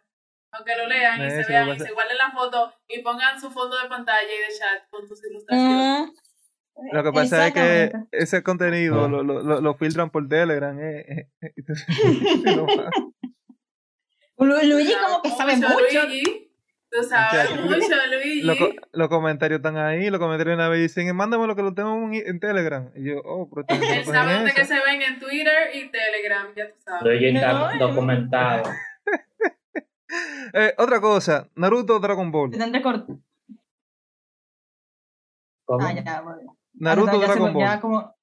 [0.52, 3.40] Aunque lo lean y Eso, se vean y pasa- se guarden la foto y pongan
[3.40, 6.10] su fondo de pantalla y de chat con tus ilustraciones.
[6.76, 9.08] Mm, Lo que pasa es que ese contenido Ah.
[9.08, 10.78] lo, lo, lo, lo filtran por Telegram.
[10.80, 11.86] Eh, eh, eh, entonces.
[14.38, 15.78] Lu- Luigi como que sabe mucho.
[16.06, 16.43] Luigi.
[16.96, 17.76] Tú sabes mucho,
[18.12, 18.42] Luigi.
[18.42, 18.56] Los,
[18.92, 20.10] los comentarios están ahí.
[20.10, 22.88] Los comentarios una vez dicen, mándame lo que lo tengo en, en Telegram.
[22.94, 26.46] Y yo, oh, pero no Él sabe dónde que se ven en Twitter y Telegram,
[26.54, 27.02] ya tú sabes.
[27.02, 27.88] Luigi No, está no.
[27.88, 28.62] documentado.
[30.52, 32.52] Eh, otra cosa, Naruto o Dragon Ball.
[32.52, 33.18] Se tendré corto.
[35.64, 35.84] ¿Cómo?
[35.84, 36.56] Ah, ya, bueno.
[36.74, 37.80] Naruto o Ya Dragon ya Ball.
[37.80, 38.16] como-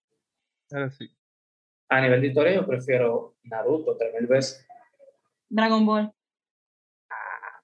[0.72, 1.12] Ahora sí.
[1.90, 4.66] A nivel de historia, yo prefiero Naruto tres mil veces.
[5.50, 6.14] Dragon Ball.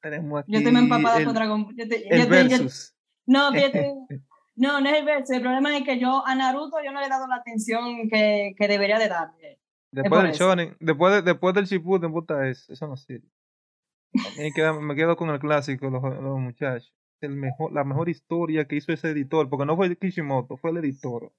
[0.02, 1.76] Tenemos aquí Yo estoy empapada el, por Dragon Ball.
[1.80, 2.68] El yo-
[3.26, 3.94] no, fíjate.
[4.56, 5.34] No, no es el verso.
[5.34, 8.54] El problema es que yo a Naruto yo no le he dado la atención que,
[8.58, 9.60] que debería de darle.
[9.92, 10.32] Después del.
[10.34, 13.28] Shonen, después, de- después del Shippuden, puta eso, eso no sirve.
[14.16, 16.94] A mí queda- me quedo con el clásico, los, los muchachos.
[17.22, 20.78] El mejor, la mejor historia que hizo ese editor, porque no fue Kishimoto, fue el
[20.78, 21.32] editor.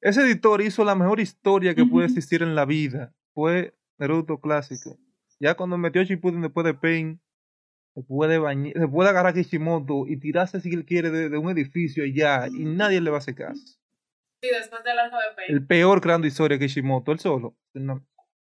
[0.00, 2.14] Ese editor hizo la mejor historia que puede Ujú.
[2.14, 3.12] existir en la vida.
[3.34, 4.96] Fue Naruto clásico.
[5.38, 7.20] Ya cuando metió Shippuden después de Pain,
[7.94, 11.38] se puede bañar, se puede agarrar a Kishimoto y tirarse si él quiere de, de
[11.38, 13.60] un edificio y ya, y nadie le va a hacer caso.
[14.42, 15.52] Sí, después del arco de.
[15.52, 17.56] El peor creando historia que Kishimoto, él solo.
[17.74, 18.02] Una-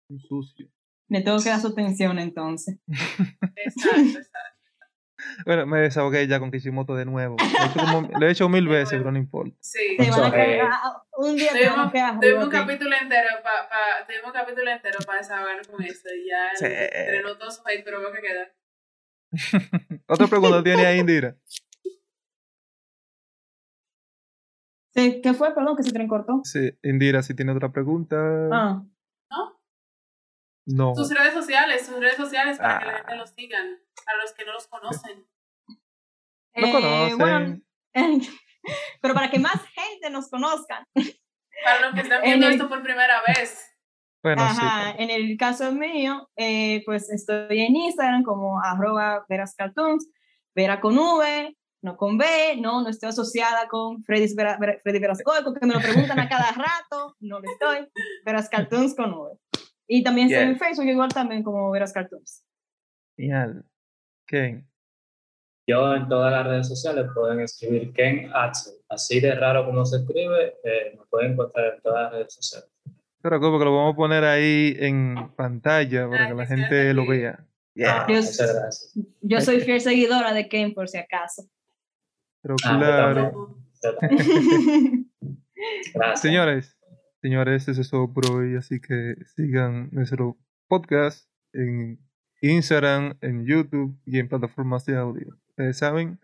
[0.09, 0.69] un sucio.
[1.09, 2.79] Le tengo que dar su atención entonces.
[2.89, 4.31] Exacto, exacto.
[5.45, 7.37] Bueno, me desahogué ya con Kishimoto de nuevo.
[7.39, 9.57] Lo he hecho, como- lo he hecho mil veces, pero no importa.
[9.61, 9.97] Sí.
[9.99, 10.69] Van a caer-
[11.19, 15.19] un día Tuvimos, quedar tuvimos un capítulo entero para pa, tuvimos un capítulo entero para
[15.19, 16.65] desahogar con eso y ya Sí.
[16.67, 18.53] entre los dos hate, pero que queda.
[20.09, 21.37] Otra pregunta tiene ahí, Indira.
[24.95, 25.55] Sí, ¿Qué fue?
[25.55, 26.41] Perdón, que se tren cortó.
[26.45, 28.17] Sí, Indira, si tiene otra pregunta.
[28.53, 28.83] Ah,
[30.69, 30.95] No.
[30.97, 32.97] Sus redes sociales, sus redes sociales para que la Ah.
[32.99, 35.25] gente los sigan, para los que no los conocen.
[36.57, 37.19] No eh, conocen.
[37.19, 37.61] bueno,
[39.01, 40.85] pero para que más gente nos conozcan.
[41.63, 43.65] Para los que están En viendo el- esto por primera vez.
[44.23, 45.03] Bueno, Ajá, sí.
[45.03, 50.09] en el caso mío, eh, pues estoy en Instagram como arroba Veras Cartoons,
[50.55, 52.27] Vera con V, no con B,
[52.61, 57.15] no, no estoy asociada con Freddy, Vera, Freddy que me lo preguntan a cada rato,
[57.21, 57.89] no lo estoy,
[58.25, 59.39] Veras Cartoons con V.
[59.87, 60.59] Y también estoy en.
[60.59, 62.45] Facebook igual también como Veras Cartoons.
[63.17, 63.65] Genial.
[64.27, 64.69] Ken.
[65.69, 68.75] Yo en todas las redes sociales pueden escribir Ken Axel.
[68.89, 72.71] Así de raro como se escribe, eh, me pueden encontrar en todas las redes sociales.
[73.27, 76.47] No te preocupes que lo vamos a poner ahí en pantalla para Ah, que la
[76.47, 77.37] gente lo vea.
[77.41, 78.07] Ah, Yeah.
[78.09, 78.93] Yo- muchas gracias.
[79.21, 81.43] Yo soy fiel seguidora de Ken por si acaso.
[82.41, 83.59] Pero Ah, claro.
[85.95, 86.21] Gracias.
[86.21, 86.79] Señores,
[87.21, 88.55] señores, eso es todo por hoy.
[88.57, 90.37] Así que sigan nuestro
[90.69, 91.99] podcast en
[92.43, 95.37] Instagram, en YouTube y en plataformas de audio.
[95.49, 96.21] Ustedes saben.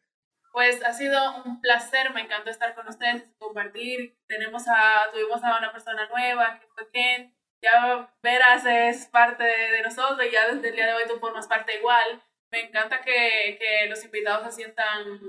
[0.52, 4.16] Pues ha sido un placer, me encantó estar con ustedes, compartir.
[4.26, 7.34] Tenemos a, tuvimos a una persona nueva, que fue Ken.
[7.62, 11.18] Ya Veras es parte de, de nosotros y ya desde el día de hoy tú
[11.18, 12.22] formas parte igual.
[12.50, 15.20] Me encanta que, que los invitados se sientan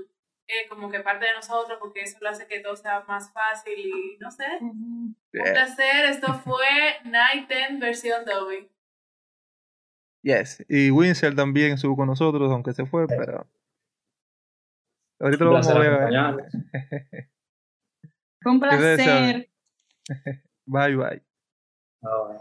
[0.46, 3.78] eh, como que parte de nosotros porque eso lo hace que todo sea más fácil
[3.78, 4.44] y no sé.
[4.60, 6.66] Un placer, esto fue
[7.04, 8.68] Night 10 versión Dolby.
[10.22, 10.64] Yes.
[10.68, 13.46] Y Winsel también estuvo con nosotros, aunque se fue, pero.
[15.20, 16.50] Ahorita lo vamos a ver.
[18.40, 19.48] Fue un placer.
[20.66, 21.22] Bye bye.
[22.00, 22.40] Bueno.